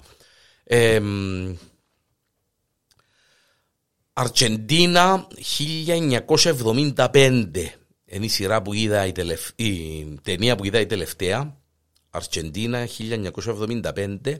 Ε, 0.64 1.00
μ, 1.00 1.54
Αργεντίνα 4.12 5.26
1975 5.56 7.16
είναι 8.04 8.24
η 8.24 8.28
σειρά 8.28 8.62
που 8.62 8.72
είδα 8.72 9.06
η, 9.06 9.12
τελευ... 9.12 9.40
η 9.56 10.04
ταινία 10.22 10.56
που 10.56 10.64
είδα 10.64 10.80
η 10.80 10.86
τελευταία 10.86 11.56
Αργεντίνα 12.10 12.88
1975 13.92 14.36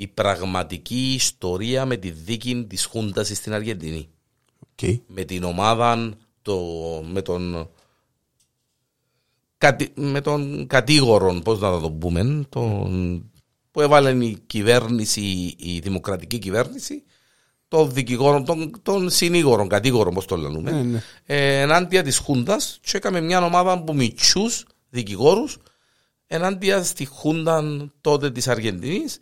η 0.00 0.06
πραγματική 0.06 1.12
ιστορία 1.14 1.84
με 1.86 1.96
τη 1.96 2.10
δίκη 2.10 2.64
της 2.68 2.84
Χούντας 2.84 3.28
στην 3.28 3.52
Αργεντινή 3.52 4.08
Οκ. 4.58 4.90
με 5.06 5.24
την 5.24 5.42
ομάδα 5.44 6.12
το, 6.42 6.58
με 7.12 7.22
τον 7.22 7.70
κατη- 9.58 9.98
με 9.98 10.20
τον 10.20 10.66
κατήγορο 10.66 11.40
πώς 11.44 11.60
να 11.60 11.80
το 11.80 11.90
πούμε 11.90 12.46
τον, 12.48 13.30
που 13.70 13.80
έβαλε 13.80 14.24
η 14.24 14.38
κυβέρνηση 14.46 15.54
η 15.58 15.78
δημοκρατική 15.78 16.38
κυβέρνηση 16.38 17.02
τον 17.68 17.92
δικηγόρο, 17.92 18.42
τον, 18.42 18.72
τον 18.82 19.10
συνήγορο, 19.10 19.66
κατήγορο 19.66 20.08
όπως 20.12 20.24
το 20.24 20.36
λένε 20.36 20.70
Ναι, 20.70 20.82
ναι. 20.82 21.02
ε, 21.26 21.60
ενάντια 21.60 22.02
της 22.02 22.18
Χούντας 22.18 22.78
και 22.82 22.96
έκαμε 22.96 23.20
μια 23.20 23.44
ομάδα 23.44 23.72
από 23.72 23.94
μιτσιούς 23.94 24.66
δικηγόρους 24.90 25.56
ενάντια 26.26 26.82
στη 26.82 27.04
Χούντα 27.04 27.62
τότε 28.00 28.30
της 28.30 28.48
Αργεντινής 28.48 29.18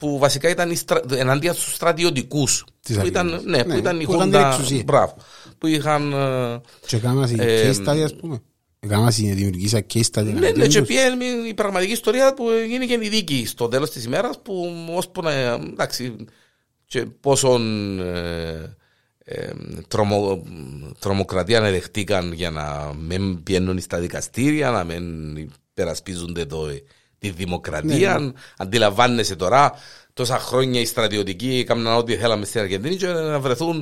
που 0.00 0.18
βασικά 0.18 0.48
ήταν 0.48 0.70
οι 0.70 0.74
στρα... 0.76 1.00
ενάντια 1.14 1.52
στους 1.52 1.74
στρατιωτικούς 1.74 2.64
Της 2.80 2.96
που 2.98 3.06
ήταν, 3.06 3.26
Αργεντινής. 3.32 3.56
ναι, 3.56 3.62
που 3.62 3.68
Ναι, 3.68 3.76
ήταν 3.78 4.00
η 4.00 4.04
που 4.04 4.14
ήταν 4.14 4.30
την 4.30 4.38
Χούντα 4.40 4.54
εξουσία. 4.54 4.82
μπράβο, 4.86 5.16
που 5.58 5.66
είχαν 5.66 6.12
ε, 6.12 6.60
Και 6.86 6.96
κάμας 6.98 7.30
η 7.30 7.36
Ε, 7.38 7.70
case 7.70 7.86
study, 7.88 8.00
ας 8.04 8.16
πούμε. 8.16 8.42
Κάμας 8.88 9.18
η 9.18 9.32
δημιουργήσα 9.32 9.86
case 9.94 10.00
study. 10.12 10.24
ναι, 10.24 10.30
ναι, 10.32 10.46
εναντίον 10.46 10.68
και 10.68 10.78
τους. 10.78 10.88
πήγαινε 10.88 11.24
η 11.48 11.54
πραγματική 11.54 11.92
ιστορία 11.92 12.34
που 12.34 12.50
έγινε 12.50 12.84
και 12.86 12.98
η 13.02 13.08
δίκη 13.08 13.46
στο 13.46 13.68
τέλος 13.68 13.90
της 13.90 14.04
ημέρας 14.04 14.38
που 14.42 14.74
ώσπου 14.96 15.22
να, 15.22 15.30
εντάξει, 15.32 16.14
και 16.84 17.06
πόσον 17.20 17.62
ε, 18.00 18.76
ε, 19.24 19.50
τρομο, 19.88 20.42
τρομοκρατία 20.98 21.60
να 21.60 21.70
δεχτήκαν 21.70 22.32
για 22.32 22.50
να 22.50 22.92
μην 23.00 23.42
πιένουν 23.42 23.80
στα 23.80 23.98
δικαστήρια, 23.98 24.70
να 24.70 24.84
μην 24.84 25.36
υπερασπίζονται 25.36 26.44
το, 26.44 26.66
τη 27.20 27.30
δημοκρατία. 27.30 28.18
Ναι, 28.18 28.32
Αντιλαμβάνεσαι 28.56 29.36
τώρα, 29.36 29.72
τόσα 30.12 30.38
χρόνια 30.38 30.80
οι 30.80 30.84
στρατιωτικοί 30.84 31.58
έκαναν 31.58 31.96
ό,τι 31.96 32.16
θέλαμε 32.16 32.44
στην 32.44 32.60
Αργεντινή 32.60 32.96
και 32.96 33.06
να 33.06 33.40
βρεθούν 33.40 33.76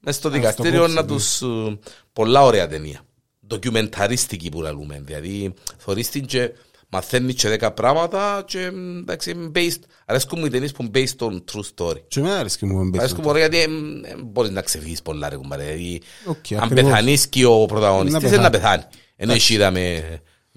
μέσα 0.00 0.18
στο 0.18 0.28
στο 0.28 0.38
δικαστήριο 0.38 0.78
κόψει, 0.80 0.94
να 0.94 1.00
ναι. 1.02 1.06
τους... 1.06 1.42
ε, 1.42 1.78
Πολλά 2.12 2.42
ωραία 2.44 2.68
ταινία. 2.68 3.00
Ντοκιουμενταρίστικη 3.46 4.48
που 4.48 4.62
λαλούμε. 4.62 5.00
Δηλαδή, 5.04 5.54
θωρείς 5.76 6.08
την 6.10 6.26
και 6.26 6.50
μαθαίνεις 6.88 7.34
και 7.34 7.48
δέκα 7.48 7.72
πράγματα 7.72 8.42
και 8.46 8.58
εντάξει, 9.00 9.50
based, 9.54 9.80
αρέσκουν 10.06 10.38
μου 10.38 10.46
οι 10.46 10.50
ταινίες 10.50 10.72
που 10.72 10.82
είναι 10.82 10.90
based 10.94 11.26
on 11.26 11.32
true 11.32 11.62
story. 11.76 12.00
Και 12.08 12.20
εμένα 12.20 12.38
αρέσκει 12.38 12.66
μου 12.66 12.80
εμπέθει. 12.80 12.98
Αρέσκουν 12.98 13.20
μου 13.24 13.30
ωραία 13.30 13.46
γιατί 13.46 13.72
ε, 14.04 14.10
ε, 14.10 14.14
μπορείς 14.24 14.50
να 14.50 14.62
ξεφύγεις 14.62 15.02
πολλά 15.02 15.28
ρε 15.28 15.36
κουμπάρε. 15.36 15.62
Δηλαδή, 15.62 16.00
Οκ, 16.24 16.36
αν 16.52 16.58
ακριβώς. 16.62 16.84
πεθανείς 16.84 17.26
και 17.28 17.44
ο 17.46 17.66
πρωταγωνιστής 17.66 18.22
Να 18.22 18.28
είναι 18.28 18.36
να 18.36 18.50
πεθάνει. 18.50 18.82
πεθάνει. 18.82 18.92
Ενώ 19.16 19.32
εσύ 19.32 19.54
είδαμε 19.54 20.02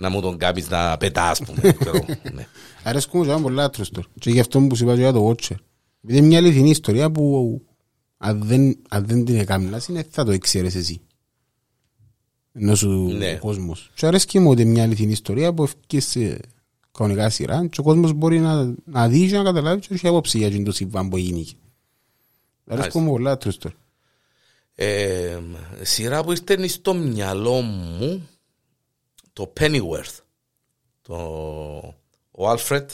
να 0.02 0.10
μου 0.10 0.22
τον 0.22 0.38
κάνεις 0.38 0.70
να 0.70 0.98
πετά, 0.98 1.30
ας 1.30 1.40
πούμε. 1.40 1.72
ξέρω, 1.80 2.06
ναι. 2.34 2.48
Αρέσκουν 2.84 3.20
μου 3.20 3.26
και 3.26 3.32
εμένα 3.32 3.46
πολλά 3.46 3.70
true 3.74 3.98
story. 3.98 4.04
Και 4.20 4.30
γι' 4.30 4.40
αυτό 4.40 4.60
που 4.60 4.76
σου 4.76 4.84
είπα 4.84 4.94
και 4.94 5.00
για 5.00 5.12
το 5.12 5.30
Watcher. 5.30 5.56
Επειδή 6.04 6.18
είναι 6.18 6.28
μια 6.28 6.38
αληθινή 6.38 6.70
ιστορία 6.70 7.12
που 7.12 7.62
αν 8.18 8.42
δεν, 8.44 8.78
αν 8.90 9.06
δεν 9.06 9.26
την 9.26 9.36
έκαμνας 9.36 9.88
είναι 9.88 10.06
θα 10.10 10.24
το 10.26 10.32
ήξερες 10.32 10.76
εσύ. 10.76 11.02
Ενώ 12.54 12.76
σου 12.76 12.90
Ναι. 12.90 13.32
ο 13.42 13.46
κόσμος. 13.46 13.92
Και 13.96 14.06
αρέσκει 14.06 14.40
μου 14.40 14.50
ότι 14.50 14.62
είναι 14.62 14.72
μια 14.72 14.84
αληθινή 14.84 15.12
ιστορία 15.12 15.54
που 15.54 15.64
ευκείς 15.64 16.06
σε 16.06 16.40
κανονικά 16.92 17.30
σειρά 17.30 17.68
και 17.68 17.80
ο 17.80 17.84
κόσμος 17.84 18.14
μπορεί 18.14 18.40
να, 18.40 18.74
να 18.86 19.08
δει 19.08 19.28
και 19.28 19.38
να 19.38 19.44
καταλάβει 19.44 19.82
και 19.82 19.94
έχει 19.94 20.08
άποψη 20.08 20.38
για 20.38 20.48
εκείνο 20.48 20.64
το 20.66 20.72
συμβάν 20.72 21.10
που 21.10 21.18
γίνει. 21.18 21.48
Αρέσκουν 22.66 23.04
μου 23.04 23.10
πολλά 23.10 23.38
true 23.44 23.52
story. 23.62 23.72
Ε, 24.76 25.38
σειρά 25.82 26.24
που 26.24 26.32
ήρθε 26.32 26.68
στο 26.68 26.94
μυαλό 26.94 27.62
μου 27.62 28.28
το 29.34 29.54
Pennyworth. 29.60 30.20
Το, 31.02 31.15
ο 32.32 32.52
Alfred 32.52 32.86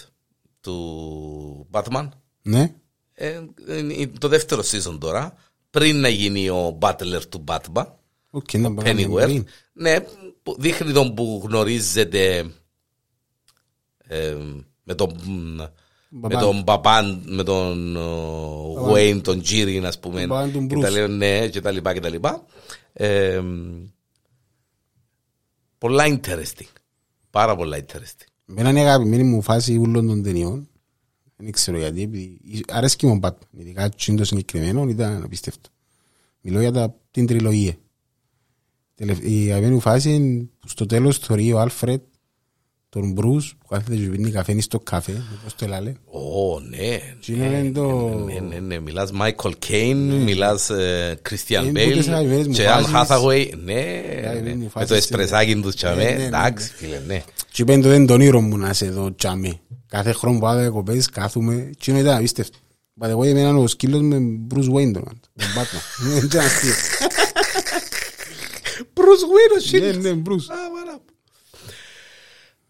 του 0.61 1.67
Batman. 1.71 2.07
Ναι. 2.41 2.73
Ε, 3.13 3.41
είναι 3.67 4.11
το 4.19 4.27
δεύτερο 4.27 4.61
season 4.61 4.97
τώρα. 4.99 5.33
Πριν 5.69 5.99
να 5.99 6.09
γίνει 6.09 6.49
ο 6.49 6.77
Butler 6.81 7.21
του 7.29 7.43
Batman. 7.47 7.85
OK, 8.29 8.53
να 8.53 8.73
πάμε 8.73 8.91
Pennyworth. 8.91 9.23
πριν. 9.23 9.45
Ναι, 9.73 9.99
που 10.43 10.55
δείχνει 10.59 10.91
τον 10.91 11.13
που 11.13 11.41
γνωρίζεται 11.45 12.51
ε, 14.07 14.35
με 14.83 14.95
τον 14.95 15.15
με 16.09 16.19
Μπαμπάν. 16.19 16.39
τον 16.41 16.63
Μπαμπάν, 16.63 17.21
με 17.25 17.43
τον 17.43 17.95
ο, 17.95 18.91
Wayne, 18.93 19.19
τον 19.23 19.41
τζύρην, 19.41 19.85
ας 19.85 19.99
πούμε. 19.99 20.19
Τον 20.19 20.29
Μπαμπάν 20.29 20.51
του 20.51 20.67
και 20.67 20.75
τα 20.75 20.87
Bruce. 20.87 20.91
λέω, 20.91 21.07
ναι, 21.07 21.47
και 21.47 21.61
τα 21.61 21.71
λοιπά 21.71 21.93
και 21.93 21.99
τα 21.99 22.09
λοιπά. 22.09 22.45
Ε, 25.77 25.87
πολλά 25.87 26.03
interesting. 26.07 26.67
Πάρα 27.29 27.55
πολλά 27.55 27.77
interesting. 27.79 28.25
Εμένα 28.49 28.69
είναι 28.69 28.79
η 28.79 28.83
αγαπημένη 28.83 29.23
μου 29.23 29.41
φάση 29.41 29.77
όλων 29.77 30.07
των 30.07 30.23
ταινιών. 30.23 30.69
Δεν 31.35 31.51
ξέρω 31.51 31.77
γιατί. 31.77 32.01
επειδή 32.01 32.39
Αρέσκει 32.67 33.05
μου 33.05 33.13
ο 33.15 33.19
Batman. 33.27 33.57
Ειδικά 33.57 33.83
εκείνο 33.83 34.17
το 34.17 34.23
συγκεκριμένο 34.25 34.89
ήταν 34.89 35.23
απίστευτο. 35.23 35.69
Μιλώ 36.41 36.59
για 36.59 36.71
τα, 36.71 36.95
την 37.11 37.25
τριλογία. 37.25 37.75
Τελευ- 38.95 39.23
Η 39.23 39.43
αγαπημένη 39.45 39.73
μου 39.73 39.79
φάση 39.79 40.13
είναι 40.13 40.47
που 40.59 40.67
στο 40.67 40.85
τέλος 40.85 41.17
θεωρεί 41.17 41.53
ο 41.53 41.59
Άλφρετ 41.59 42.03
τον 42.89 43.11
Μπρούς 43.11 43.55
που 43.59 43.67
κάθεται 43.67 43.95
και 43.95 44.07
πίνει 44.07 44.31
καφέ 44.31 44.61
στο 44.61 44.79
καφέ. 44.79 45.23
Πώς 45.43 45.55
το 45.55 45.67
λένε. 45.67 45.95
Ω, 46.05 46.59
ναι. 46.59 46.99
Τι 47.25 47.33
είναι 47.33 47.71
το... 47.73 48.07
Ναι, 48.25 48.39
ναι, 48.39 48.59
ναι. 48.59 48.79
Μιλάς 48.79 49.11
Michael 49.21 49.51
Caine, 49.67 50.21
μιλάς 50.25 50.69
ε, 50.69 51.19
Christian 51.29 51.63
Είναι 51.65 51.83
Bale 51.83 51.89
που 51.91 51.97
τις 51.97 52.07
αγαπημένες 52.07 52.47
μου 52.47 52.53
και 52.53 52.63
Anne 52.67 52.85
φάσεις. 52.85 53.15
Hathaway. 53.15 53.49
Ναι, 53.63 53.73
αγαπημένες 54.17 54.43
ναι. 54.43 54.53
μου 54.55 54.63
Με 54.63 54.69
φάσεις 54.69 54.89
το 54.89 54.95
εσπρεσάκι 54.95 55.53
τους 55.55 55.63
Ναι, 55.63 55.71
τσαμέ. 55.71 56.03
ναι, 56.03 56.09
ναι, 56.17 56.23
Εντάξει, 56.23 56.71
φίλε, 56.75 57.01
ναι. 57.07 57.23
Και 57.51 57.61
είπαν 57.61 57.81
το 57.81 57.87
δεν 57.89 58.05
τον 58.05 58.21
ήρωα 58.21 58.41
μου 58.41 58.57
να 58.57 58.73
σε 58.73 58.89
δω 58.89 59.15
τσάμε. 59.15 59.59
Κάθε 59.87 60.11
χρόνο 60.11 60.35
που 60.39 60.41
πάω 60.45 60.57
διακοπές 60.59 61.09
κάθομαι. 61.09 61.69
Και 61.77 61.91
είναι 61.91 61.99
ήταν 61.99 62.15
απίστευτο. 62.17 62.57
But 63.01 63.07
εγώ 63.09 63.23
εμένα 63.23 63.55
ο 63.57 63.67
σκύλος 63.67 64.01
με 64.01 64.17
Bruce 64.53 64.57
Wayne 64.73 64.91
τον 64.93 65.03
τον 65.03 65.47
Batman. 65.55 66.07
Ναι, 66.07 66.15
ήταν 66.15 66.45
αστείο. 66.45 66.73
Bruce 68.93 69.25
Wayne, 69.33 69.81
Ναι, 69.81 69.89
shit. 69.89 69.97
ναι, 70.01 70.09
Bruce. 70.25 70.47
Α, 70.49 70.57
βαρά. 70.75 70.99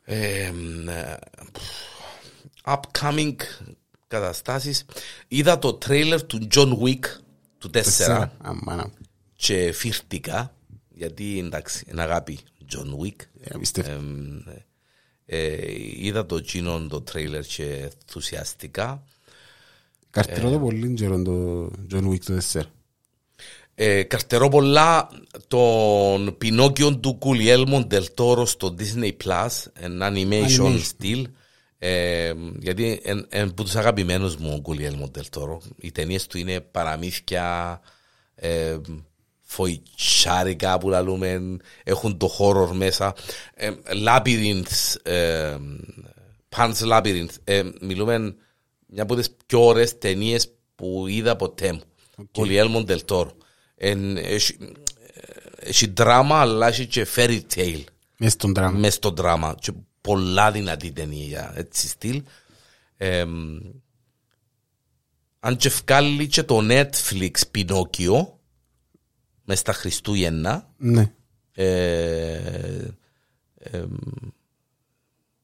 Ε, 0.09 0.45
ε, 0.45 1.17
upcoming 2.63 3.35
καταστάσεις. 4.07 4.85
Είδα 5.27 5.59
το 5.59 5.73
τρέιλερ 5.73 6.23
του 6.23 6.47
John 6.55 6.77
Wick 6.77 7.03
του 7.57 7.69
4 7.73 8.27
Αμάνα. 8.37 8.91
και 9.35 9.71
φύρτηκα 9.71 10.55
γιατί 10.89 11.39
εντάξει 11.39 11.85
είναι 11.91 12.01
αγάπη 12.01 12.39
John 12.71 13.05
Wick 13.05 13.15
Ε, 13.39 13.49
Απίστευτο. 13.53 13.91
Εμ, 13.91 14.39
ε, 15.25 15.57
είδα 16.05 16.25
το 16.25 16.39
κοινό 16.39 16.87
το 16.87 17.01
τρέιλερ 17.01 17.45
και 17.45 17.63
ενθουσιαστικά 17.63 19.03
Καρτερώ 20.09 20.49
το 20.49 20.59
πολύ 20.59 20.93
καιρό 20.93 21.21
το 21.21 21.65
John 21.91 22.09
Wick 22.09 22.19
το 22.19 22.41
4. 22.53 22.61
Ε, 23.79 24.03
καρτερώ 24.03 24.49
πολλά 24.49 25.09
τον 25.47 26.37
Πινόκιο 26.37 26.97
του 26.97 27.15
Κουλιέλμον 27.17 27.87
Ντελτόρο 27.87 28.45
στο 28.45 28.75
Disney 28.79 29.11
Plus, 29.23 29.47
ένα 29.73 30.11
animation 30.13 30.47
Animation. 30.59 30.79
στυλ. 30.83 31.27
Ε, 31.77 32.33
γιατί 32.59 33.01
είναι 33.03 33.27
από 33.43 33.63
τους 33.63 33.75
αγαπημένους 33.75 34.35
μου 34.35 34.53
ο 34.57 34.61
Κουλιέλμον 34.61 35.09
Ντελτόρο. 35.11 35.61
Οι 35.77 35.91
ταινίες 35.91 36.27
του 36.27 36.37
είναι 36.37 36.59
παραμύθια, 36.59 37.79
ε, 38.35 38.77
φοητσάρικα 39.41 40.77
που 40.77 40.89
λαλούμε, 40.89 41.57
έχουν 41.83 42.17
το 42.17 42.35
horror 42.39 42.69
μέσα. 42.71 43.15
Ε, 43.53 43.71
labyrinths, 44.05 44.95
ε, 45.03 45.57
Pan's 46.55 46.91
Labyrinth. 46.91 47.35
Ε, 47.43 47.63
μιλούμε 47.81 48.35
μια 48.87 49.03
από 49.03 49.15
τις 49.15 49.31
πιο 49.45 49.65
ωραίες 49.65 49.97
ταινίες 49.97 50.49
που 50.75 51.05
είδα 51.07 51.35
ποτέ 51.35 51.73
μου. 51.73 51.81
Κουλιέλμον 52.31 52.83
Ντελτόρο. 52.83 53.31
Εν- 53.79 54.17
Έχει 54.17 54.57
έχει 55.59 55.87
δράμα 55.87 56.39
αλλά 56.39 56.67
έχει 56.67 56.85
και 56.85 57.07
fairy 57.15 57.41
tale 57.55 57.83
Μες 58.17 58.31
στον 58.31 58.53
δράμα. 58.53 58.77
μες 58.79 58.93
στο 58.93 59.09
δράμα 59.09 59.55
και 59.59 59.71
πολλά 60.01 60.51
δυνατή 60.51 60.91
ταινία 60.91 61.53
έτσι 61.55 61.87
στυλ 61.87 62.23
Εμ, 62.97 63.57
αν 65.39 65.57
και 65.57 65.69
βγάλει 65.69 66.27
και 66.27 66.43
το 66.43 66.59
Netflix 66.61 67.31
Πινόκιο 67.51 68.39
μες 69.43 69.59
στα 69.59 69.73
Χριστούγεννα 69.73 70.69
Ναι. 70.77 71.11
ε, 71.53 72.87
εμ, 73.57 73.91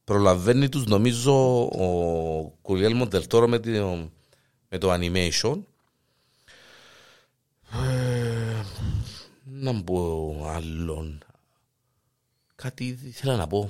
προλαβαίνει 0.04 0.68
τους 0.68 0.84
νομίζω 0.86 1.62
ο 1.64 2.58
Κουλιέλμο 2.62 3.08
Τελτόρο 3.08 3.48
με, 3.48 3.58
το- 3.58 4.10
με 4.68 4.78
το 4.78 4.92
animation 4.92 5.58
να 9.56 9.72
μπω 9.72 10.36
άλλον 10.46 11.22
κάτι 12.54 12.98
ήθελα 13.04 13.36
να 13.36 13.46
πω 13.46 13.68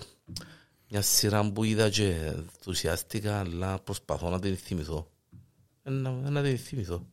μια 0.89 1.03
σειρά 1.03 1.51
που 1.53 1.65
είδα 1.65 1.91
και 1.91 2.15
ενθουσιάστηκα 2.15 3.39
αλλά 3.39 3.79
προσπαθώ 3.79 4.31
να 4.31 4.39
την 4.41 4.57
θυμηθώ 4.57 5.11
Ε, 5.83 5.91
να, 5.91 6.11
να 6.11 6.43
την 6.43 6.59
θυμηθώ 6.59 7.07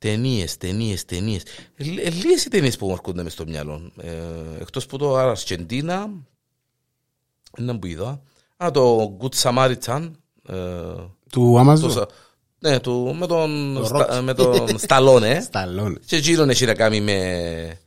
Ταινίες, 0.00 0.56
ταινίες, 0.56 1.04
ταινίες. 1.04 1.42
Ε, 1.74 1.84
ε, 2.00 2.10
Λίγες 2.10 2.44
οι 2.44 2.48
ταινίες 2.50 2.76
που 2.76 2.86
μου 2.86 2.92
έρχονται 2.92 3.22
μες 3.22 3.32
στο 3.32 3.46
μυαλό. 3.46 3.92
Ε, 3.96 4.16
εκτός 4.60 4.86
που 4.86 4.96
το 4.98 5.16
Αρσεντίνα, 5.16 6.10
ένα 7.56 7.78
που 7.78 7.86
είδα. 7.86 8.22
Α, 8.56 8.70
το 8.70 9.16
Good 9.20 9.34
Samaritan. 9.42 10.10
Ε, 10.48 10.54
Του 10.54 11.10
το, 11.30 11.60
Amazon. 11.60 11.90
σα- 11.90 12.06
ναι, 12.58 12.80
του, 12.80 13.14
με 13.18 13.26
τον, 13.26 13.74
Το 13.74 13.84
Στα- 13.84 14.18
Rocky. 14.18 14.22
με 14.22 14.34
τον 14.34 14.78
Σταλόνε. 14.78 15.40
Σταλόνε. 15.46 15.98
και 16.06 16.16
εκείνον 16.16 16.50
έχει 16.50 16.64
να 16.64 16.74
κάνει 16.74 17.00
με 17.00 17.78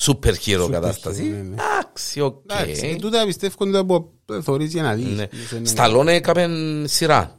super 0.00 0.34
hero 0.46 0.64
Super 0.64 0.70
κατάσταση. 0.70 1.22
hero, 1.22 1.30
ναι, 1.34 1.42
ναι. 1.42 1.54
Εντάξει, 1.78 2.20
οκ. 2.20 2.42
Εντάξει, 2.46 2.86
ε, 2.86 2.96
τούτα 2.96 3.24
πιστεύονται 3.24 3.78
από 3.78 4.12
θωρείς 4.42 4.72
για 4.72 4.82
να 4.82 4.94
δεις. 4.94 5.04
Ναι. 5.16 5.26
Δεν 5.48 5.58
είναι- 5.58 5.68
Σταλόνε 5.68 6.12
έκαμε 6.14 6.48
σειρά. 6.88 7.38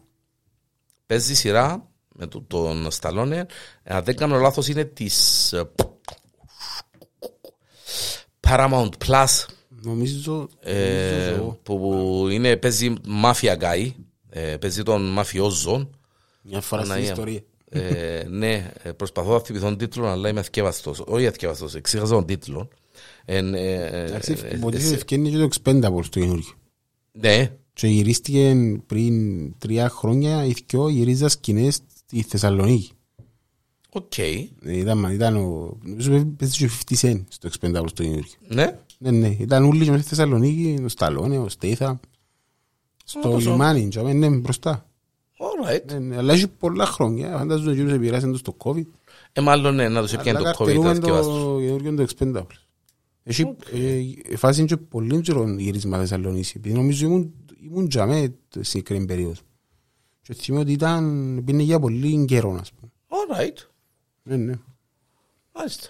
Παίζει 1.05 1.35
σειρά 1.35 1.87
με 2.15 2.27
το- 2.27 2.43
τον 2.47 2.91
Σταλόνε. 2.91 3.45
Αν 3.83 4.03
δεν 4.03 4.15
κάνω 4.15 4.39
λάθος 4.39 4.67
είναι 4.67 4.83
της 4.83 5.53
ε, 5.53 5.71
Paramount 8.47 8.89
Plus 9.07 9.45
Νομίζω... 9.83 10.49
ε, 10.59 11.25
νομίζω- 11.29 11.57
που 11.63 12.27
είναι, 12.31 12.57
παίζει 12.57 12.93
Mafia 13.23 13.57
Guy. 13.57 13.91
ε, 14.29 14.57
παίζει 14.57 14.83
τον 14.83 15.01
μαφιόζο. 15.11 15.89
Μια 16.41 16.61
φορά 16.61 16.81
στην 16.81 16.93
Παναγία 16.93 17.15
μου. 17.15 17.19
ιστορία. 17.21 17.41
Ε, 17.73 18.23
ναι, 18.29 18.71
ε, 18.83 18.91
προσπαθώ 18.91 19.33
να 19.33 19.39
θυμηθώ 19.39 19.65
τον 19.65 19.77
τίτλο, 19.77 20.07
αλλά 20.07 20.29
είμαι 20.29 20.39
αθκιάβαστος. 20.39 21.03
Όχι 21.05 21.27
αθκιάβαστος, 21.27 21.75
εξήχασα 21.75 22.13
τον 22.13 22.25
τίτλο. 22.25 22.67
Ε, 23.25 23.37
ε, 23.37 23.49
ε, 23.53 24.03
Εντάξει, 24.05 24.37
ε, 24.43 24.55
υποτίθεται 24.55 24.93
ε, 24.93 24.95
ευκαιρία 24.95 25.29
και 25.31 25.37
το 25.37 25.47
Expendables 25.51 26.05
το 26.09 26.19
καινούργιο. 26.19 26.53
Ναι, 27.11 27.51
Και 27.73 27.87
γυρίστηκε 27.87 28.55
πριν 28.85 29.13
τρία 29.57 29.89
χρόνια 29.89 30.45
ή 30.45 30.53
δυο 30.67 30.89
γυρίζα 30.89 31.29
σκηνές 31.29 31.79
στη 32.05 32.21
Θεσσαλονίκη. 32.21 32.91
οκ. 33.89 34.17
Ε, 34.17 34.47
Ήταν, 34.61 35.03
ήταν 35.11 35.35
ο... 35.35 35.77
Νομίζω 35.83 36.25
παίζει 36.25 36.57
και 36.57 36.65
ο 36.65 36.69
50 36.89 36.95
Cent 37.01 37.21
στο 37.27 37.49
Expendables 37.49 37.91
το 37.93 38.03
καινούργιο. 38.03 38.33
Ναι, 38.47 38.79
Ναι, 38.97 39.11
ναι, 39.11 39.35
ήταν 39.39 39.63
όλοι 39.65 39.83
και 39.83 39.89
μέσα 39.91 40.03
στη 40.03 40.15
Θεσσαλονίκη, 40.15 40.83
ο 40.83 40.87
Σταλόνε, 40.87 41.37
ο 41.37 41.49
Στέιθαμ. 41.49 41.99
Στο 43.05 43.19
τόσο. 43.21 43.51
λιμάνι, 43.51 43.87
και 43.87 43.99
αμέ, 43.99 44.13
ναι, 44.13 44.29
μπροστά. 44.29 44.90
Alright. 45.65 45.85
Ναι, 45.91 45.99
ναι, 45.99 46.17
αλλά 46.17 46.33
έχει 46.33 46.47
πολλά 46.47 46.85
χρόνια. 46.85 47.37
Φαντάζομαι 47.37 47.69
ότι 47.71 47.79
ο 47.79 47.83
κύριος 47.83 47.97
επηρεάσαν 47.99 48.31
το 48.31 48.37
στο 48.37 48.55
COVID. 48.57 48.85
Ε, 49.33 49.41
μάλλον 49.41 49.75
ναι, 49.75 49.89
να 49.89 50.01
τους 50.01 50.11
Αλλά 50.11 50.19
έπιανε 50.21 50.39
το 50.39 50.49
COVID 50.49 50.53
καρτερούμε 50.57 50.89
αθκεύαστος. 50.89 51.43
το 51.43 51.59
καινούργιο 51.59 51.95
το 51.95 52.05
Expendables. 52.09 52.65
Έχει 53.23 53.55
ε, 54.31 54.35
φάση 54.37 54.65
και 54.65 54.77
πολύ 54.77 55.21
καιρό 55.21 55.49
γύρισμα 55.57 55.97
Θεσσαλονίκη. 55.97 56.53
Επειδή 56.55 56.75
νομίζω 56.75 57.05
ήμουν, 57.05 57.33
ήμουν 57.63 57.87
τζαμέ 57.89 58.33
τη 58.49 58.63
συγκεκριμένη 58.63 59.05
περίοδο. 59.05 59.41
Και 60.21 60.33
θυμάμαι 60.33 60.63
ότι 60.63 60.71
ήταν, 60.71 61.41
πήγαινε 61.45 61.63
για 61.63 61.79
πολύ 61.79 62.25
καιρό, 62.25 62.57
ας 62.61 62.71
πούμε. 62.71 62.91
Alright, 63.09 63.67
Ναι, 64.23 64.35
ναι. 64.35 64.53
μάλιστα. 65.55 65.89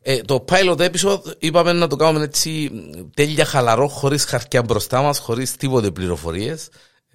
Ε, 0.00 0.20
το 0.20 0.44
pilot 0.48 0.76
episode 0.78 1.20
είπαμε 1.38 1.72
να 1.72 1.86
το 1.86 1.96
κάνουμε 1.96 2.24
έτσι 2.24 2.70
τέλεια 3.14 3.44
χαλαρό, 3.44 3.88
χωρίς 3.88 4.24
χαρτιά 4.24 4.62
μπροστά 4.62 5.02
μας, 5.02 5.18
χωρίς 5.18 5.56
τίποτε 5.56 5.90
πληροφορίες. 5.90 6.68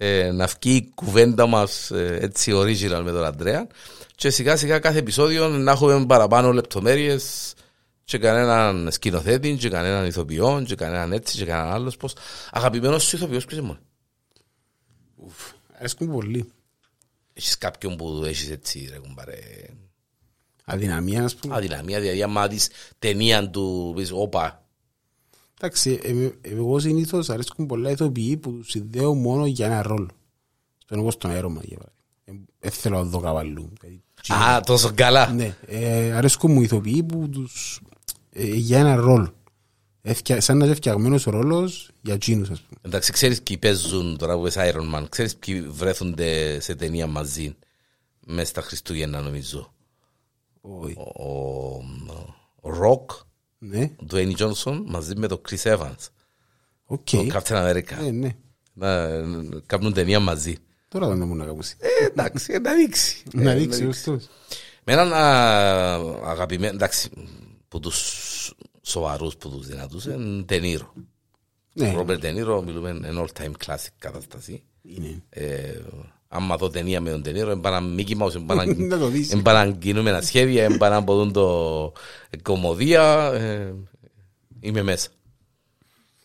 Ε, 0.04 0.30
να 0.32 0.46
βγει 0.46 0.76
η 0.76 0.92
κουβέντα 0.94 1.46
μας 1.46 1.90
ε, 1.90 2.18
έτσι 2.20 2.52
original 2.54 3.00
με 3.04 3.10
τον 3.10 3.24
Αντρέα. 3.24 3.66
Και 4.14 4.30
σιγά 4.30 4.56
σιγά 4.56 4.78
κάθε 4.78 4.98
επεισόδιο 4.98 5.48
να 5.48 5.72
έχουμε 5.72 6.06
παραπάνω 6.06 6.52
λεπτομέρειες 6.52 7.54
και 8.04 8.18
κανέναν 8.18 8.88
σκηνοθέτη, 8.92 9.56
και 9.56 9.68
κανέναν 9.68 10.06
ηθοποιό, 10.06 10.62
και 10.66 10.74
κανέναν 10.74 11.12
έτσι, 11.12 11.36
και 11.36 11.44
κανέναν 11.44 11.72
άλλος 11.72 11.96
πώς. 11.96 12.14
Αγαπημένος 12.50 13.04
σου 13.04 13.16
ηθοποιός 13.16 13.44
ποιος 13.44 13.58
είναι 13.58 13.66
μόνο. 13.66 13.80
Αρέσκουν 15.78 16.10
πολύ. 16.10 16.52
Έχεις 17.32 17.58
κάποιον 17.58 17.96
που 17.96 18.22
έχεις 18.24 18.50
έτσι 18.50 18.88
ρε 18.90 18.98
κουμπάρε 18.98 19.38
Αδυναμία, 20.64 21.24
ας 21.24 21.34
πούμε. 21.34 21.56
αδυναμία, 21.56 22.00
δηλαδή 22.00 22.22
άμα 22.22 22.48
δεις 22.48 22.68
ταινία 22.98 23.50
του 23.50 23.92
πεις 23.96 24.10
όπα 24.12 24.64
Εντάξει, 25.64 26.00
ε, 26.02 26.10
ε, 26.24 26.30
εγώ 26.42 26.78
συνήθως 26.78 27.30
αρέσκουν 27.30 27.66
πολλά 27.66 27.90
ηθοποιοί 27.90 28.36
που 28.36 28.52
τους 28.52 28.70
συνδέω 28.70 29.14
μόνο 29.14 29.46
για 29.46 29.66
ένα 29.66 29.82
ρόλο. 29.82 30.08
Στον 30.78 30.98
όπως 30.98 31.16
τον 31.16 31.30
έρωμα, 31.30 31.60
για 31.64 31.76
παράδειγμα. 31.78 32.00
Ε, 32.24 32.32
Δεν 32.58 32.70
θέλω 32.70 32.96
να 32.96 33.02
δω 33.02 33.20
καβαλού. 33.20 33.72
Δηλαδή, 33.80 34.02
Α, 34.32 34.60
τόσο 34.60 34.90
καλά 34.94 35.32
Ναι, 35.32 35.56
ε, 35.66 36.12
αρέσκουν 36.12 36.52
μου 36.52 36.62
ηθοποιοί 36.62 37.02
που 37.02 37.28
τους 37.28 37.80
ε, 38.32 38.44
για 38.46 38.78
ένα 38.78 38.94
ρόλο. 38.94 39.34
Έφτια- 40.02 40.40
σαν 40.40 40.56
να 40.56 40.64
είναι 40.64 40.74
φτιαγμένος 40.74 41.26
ο 41.26 41.30
ρόλος 41.30 41.90
για 42.02 42.14
εκείνους, 42.14 42.50
ας 42.50 42.60
πούμε. 42.60 42.80
Εντάξει, 42.82 43.12
ξέρεις 43.12 43.42
ποιοι 43.42 43.58
παίζουν 43.58 44.16
τώρα 44.16 44.38
που 44.38 44.46
είσαι 44.46 44.72
Iron 44.74 44.94
Man 44.94 45.04
Ξέρεις 45.08 45.36
ποιοι 45.36 45.60
βρέθονται 45.60 46.60
σε 46.60 46.74
ταινία 46.74 47.06
μαζί 47.06 47.56
Μες 48.26 48.48
στα 48.48 48.60
Χριστούγεννα 48.60 49.20
νομίζω 49.20 49.72
Όχι. 50.60 50.94
Ο, 50.96 51.24
ο, 51.24 52.68
ο 52.70 52.70
Rock, 52.82 53.24
Ναι, 53.64 53.90
ο 54.00 54.04
Dwayne 54.10 54.36
Johnson 54.36 54.82
μαζί 54.86 55.14
με 55.16 55.26
τον 55.26 55.40
Chris 55.48 55.62
Evans 55.62 56.08
OK. 56.84 57.10
τον 57.10 57.30
Captain 57.32 57.70
America 57.70 57.96
Ναι, 58.00 58.10
ναι. 58.10 58.36
να 58.74 59.08
κάνουν 59.66 59.92
ταινία 59.92 60.20
μαζί 60.20 60.56
Τώρα 60.88 61.08
δεν 61.08 61.26
μου 61.26 61.34
να 61.34 61.44
ακούσει. 61.44 61.76
Ε, 61.78 62.04
εντάξει, 62.06 62.58
να 62.58 62.74
δείξει 62.74 63.22
Να 63.32 63.50
Ε, 63.50 63.54
δείξει 63.54 63.86
ωστόσο. 63.86 64.28
Με 64.84 64.92
έναν 64.92 65.12
α, 65.12 65.94
αγαπημένο, 66.30 66.74
εντάξει, 66.74 67.10
που 67.68 67.80
τους 67.80 68.54
σοβαρούς, 68.82 69.36
που 69.36 69.50
τους 69.50 69.66
δυνατούς, 69.66 70.04
είναι 70.04 70.42
Ντε 70.42 70.61
Νίρο. 70.61 70.92
Ναι, 71.72 71.92
Ρόμπερτ 71.92 72.18
Ντε 72.18 72.35
Νίρο, 72.35 72.62
μιλούμε 72.62 72.90
εν 72.90 73.16
all 73.18 73.42
time 73.42 73.52
classic 73.66 73.88
κατάσταση. 73.98 74.62
είναι. 74.82 75.22
Ε, 76.32 76.36
άμα 76.36 76.56
δω 76.56 76.70
ταινία 76.70 77.00
με 77.00 77.10
τον 77.10 77.22
Τενίρο, 77.22 77.50
εμπάνα 77.50 77.94
Mickey 77.98 78.16
Mouse, 78.18 78.42
Να 78.76 78.98
το 78.98 79.06
δεις. 79.08 79.32
εμπάνα 79.32 79.70
κινούμενα 79.72 80.20
σχέδια, 80.20 80.64
εμπάνα 80.64 80.96
από 80.96 81.30
το 81.30 81.92
κομμωδία, 82.42 83.32
ε, 83.34 83.74
είμαι 84.60 84.82
μέσα. 84.82 85.08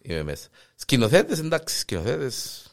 Είμαι 0.01 0.23
μέσα. 0.23 0.47
Σκηνοθέτες, 0.75 1.39
εντάξει, 1.39 1.77
σκηνοθέτες, 1.77 2.65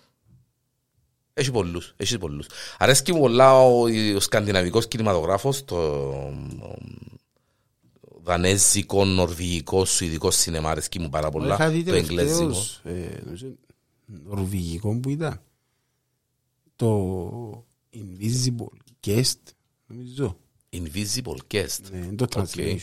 έχει 1.35 1.51
πολλούς, 1.51 1.94
έχει 1.97 2.18
πολλούς. 2.18 2.47
Αρέσκει 2.79 3.12
μου 3.12 3.20
πολλά 3.20 3.59
ο, 3.61 3.83
ο 4.16 4.20
σκανδιναβικός 4.20 4.88
κινηματογράφος, 4.88 5.64
το 5.64 5.77
ο, 5.77 6.75
δανέζικος, 8.23 9.09
νορβηγικός, 9.09 9.90
σουηδικός 9.90 10.37
σινεμά, 10.37 10.70
αρέσκει 10.70 10.99
μου 10.99 11.09
πάρα 11.09 11.31
πολλά, 11.31 11.55
Είχα 11.55 11.68
δει 11.68 11.83
το 11.85 11.94
εγγλέζικο. 11.94 12.38
τελευταίως, 12.38 12.81
ε, 12.85 13.20
νομίζω, 13.25 13.47
νορβηγικό 14.07 14.99
που 15.01 15.09
ήταν. 15.11 15.40
Το 16.77 17.67
Invisible 17.93 18.69
Guest, 19.07 19.33
νομίζω. 19.87 20.37
Invisible 20.71 21.37
Guest. 21.55 21.79
Ναι, 21.91 22.15
το 22.15 22.27
translation. 22.35 22.77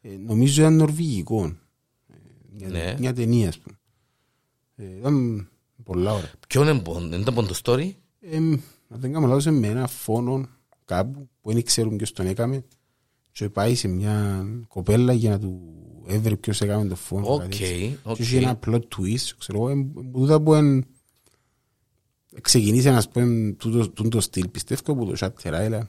Ε, 0.00 0.16
νομίζω 0.16 0.60
ήταν 0.62 0.76
νορβηγικό. 0.76 1.44
Ε, 1.44 2.14
Μια, 2.52 2.68
Ναι. 2.68 2.94
μια 2.98 3.12
ταινία, 3.12 3.48
ας 3.48 3.58
πούμε. 3.58 3.78
Ε, 4.76 4.96
ήταν 4.98 5.48
πολλά 5.82 6.12
ώρα. 6.12 6.30
Ποιον 6.48 6.68
είναι 6.68 6.80
πον- 6.80 7.12
είναι 7.12 7.22
το 7.22 7.32
πον 7.32 7.46
το 7.46 7.60
story? 7.64 7.90
Ε, 8.20 8.38
να 8.88 8.96
δεν 8.96 9.12
κάνω 9.12 9.26
λάθος 9.26 9.44
με 9.46 9.66
ένα 9.66 9.86
φόνο 9.86 10.48
κάπου 10.84 11.28
που 11.40 11.52
δεν 11.52 11.62
ξέρουν 11.62 11.96
ποιος 11.96 12.12
τον 12.12 12.26
έκαμε 12.26 12.64
και 13.32 13.48
πάει 13.48 13.74
σε 13.74 13.88
μια 13.88 14.44
κοπέλα 14.68 15.12
για 15.12 15.30
να 15.30 15.38
του 15.38 15.60
έβρει 16.06 16.36
ποιος 16.36 16.60
έκαμε 16.60 16.88
το 16.88 16.96
φόνο. 16.96 17.32
Οκ, 17.32 17.40
κάτι 17.40 17.64
έτσι. 17.64 17.98
οκ. 18.02 18.16
Και 18.16 18.22
είχε 18.22 18.36
ένα 18.36 18.58
plot 18.66 18.80
twist, 18.96 19.28
ξέρω 19.38 19.58
εγώ, 19.58 19.68
εμ- 19.68 19.92
που 19.92 20.10
τούτα 20.12 20.38
που 22.38 22.44
εν- 22.44 22.60
ξεκινήσε 22.60 22.90
να 22.90 23.02
πούμε 23.12 23.52
τούτο, 23.58 23.88
τούτο 23.90 24.20
στυλ, 24.20 24.48
πιστεύω 24.48 24.94
που 24.94 25.06
το 25.06 25.16
Shutter 25.20 25.52
Island. 25.52 25.86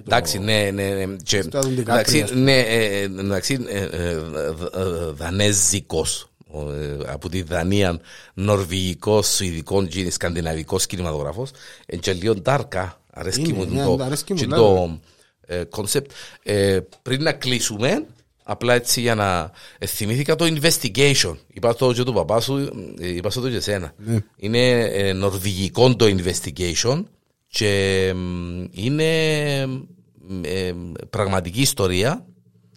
Εντάξει, 0.00 0.38
ναι, 0.38 0.70
ναι, 0.70 0.88
ναι. 0.88 1.16
Και, 1.22 1.38
Αυτό 1.38 1.60
τον 1.60 1.78
εντάξει, 1.78 2.24
DiCaprio, 2.28 2.32
ναι, 2.36 2.58
ε, 2.58 3.00
ε, 3.00 3.02
εντάξει, 3.02 3.64
ε, 3.68 3.78
ε, 3.82 4.14
δ- 4.18 4.76
ε, 4.76 5.10
δανέζικος 5.12 6.28
ο, 6.50 6.70
ε, 6.72 6.96
από 7.06 7.28
τη 7.28 7.42
Δανία, 7.42 8.00
νορβηγικός, 8.34 9.26
σουηδικό 9.34 9.86
και 9.86 10.10
σκανδιναβικός 10.10 10.86
κινηματογράφος. 10.86 11.50
Ε, 11.86 11.96
και 11.96 12.12
λίγο 12.12 12.34
dark. 12.34 13.00
Αρέσκει 13.10 13.40
Είναι, 13.42 13.52
μου 13.52 13.64
ναι, 13.64 13.84
το, 13.84 13.98
αρέσκει 14.04 14.32
μου 14.32 14.38
και 14.38 14.44
πολλά, 14.46 14.56
το 14.56 14.98
ε, 15.46 15.62
concept. 15.76 16.06
Ε, 16.42 16.78
πριν 17.02 17.22
να 17.22 17.32
κλείσουμε, 17.32 18.06
απλά 18.44 18.74
έτσι 18.74 19.00
για 19.00 19.14
να 19.14 19.50
ε, 19.78 19.86
θυμήθηκα 19.86 20.34
το 20.36 20.44
investigation. 20.44 21.36
Είπα 21.52 21.74
το 21.74 21.92
και 21.92 22.02
του 22.02 22.12
παπά 22.12 22.40
σου, 22.40 22.56
ε, 23.00 23.08
είπα 23.08 23.30
στο 23.30 23.40
το 23.40 23.50
και 23.50 23.56
εσένα. 23.56 23.94
Ναι. 23.96 24.18
Είναι 24.36 24.80
ε, 24.80 25.12
νορβηγικό 25.12 25.96
το 25.96 26.06
investigation 26.06 27.04
και 27.46 28.12
μ, 28.16 28.64
είναι 28.70 29.66
μ, 29.66 30.44
ε, 30.44 30.74
πραγματική 31.10 31.60
ιστορία. 31.60 32.26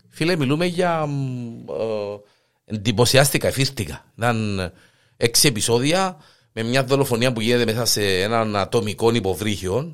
Φίλε, 0.10 0.36
μιλούμε 0.36 0.66
για 0.66 1.06
μ, 1.06 1.70
ε, 1.70 2.76
εντυπωσιάστηκα, 2.76 3.52
φύρτηκα. 3.52 4.06
Ήταν 4.18 4.72
έξι 5.18 5.48
επεισόδια 5.48 6.18
με 6.52 6.64
μια 6.64 6.84
δολοφονία 6.84 7.34
που 7.34 7.42
γίνεται 7.42 7.66
μέσα 7.66 7.86
σε 7.86 8.22
έναν 8.22 8.56
ατομικό 8.56 9.14
υποβρύχιο 9.14 9.94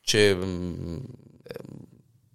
και 0.00 0.34
μ, 0.34 0.94
ε, 1.42 1.54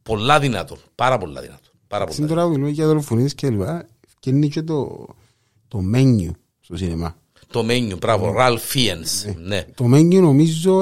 πολλά 0.02 0.39
δυνατό, 0.39 0.78
πάρα 0.95 1.17
πολλά 1.17 1.41
δυνατό. 1.41 1.68
Πάρα 1.89 2.04
πολλά 2.04 2.15
Στην 2.15 2.28
τώρα 2.28 2.43
που 2.43 2.49
μιλούμε 2.49 2.69
για 2.69 2.86
δολοφονίες 2.86 3.36
και 3.36 3.49
λοιπά, 3.49 3.88
φτιάχνει 4.08 4.49
και 4.49 4.62
το, 4.62 5.08
το 5.67 5.82
menu 5.95 6.30
στο 6.60 6.78
σινεμά. 6.78 7.15
Το 7.47 7.65
menu, 7.69 7.97
μπράβο, 7.99 8.36
Ralph 8.38 8.73
Fiennes. 8.73 9.34
Ναι. 9.45 9.65
Το 9.75 9.86
menu 9.86 10.19
νομίζω 10.21 10.80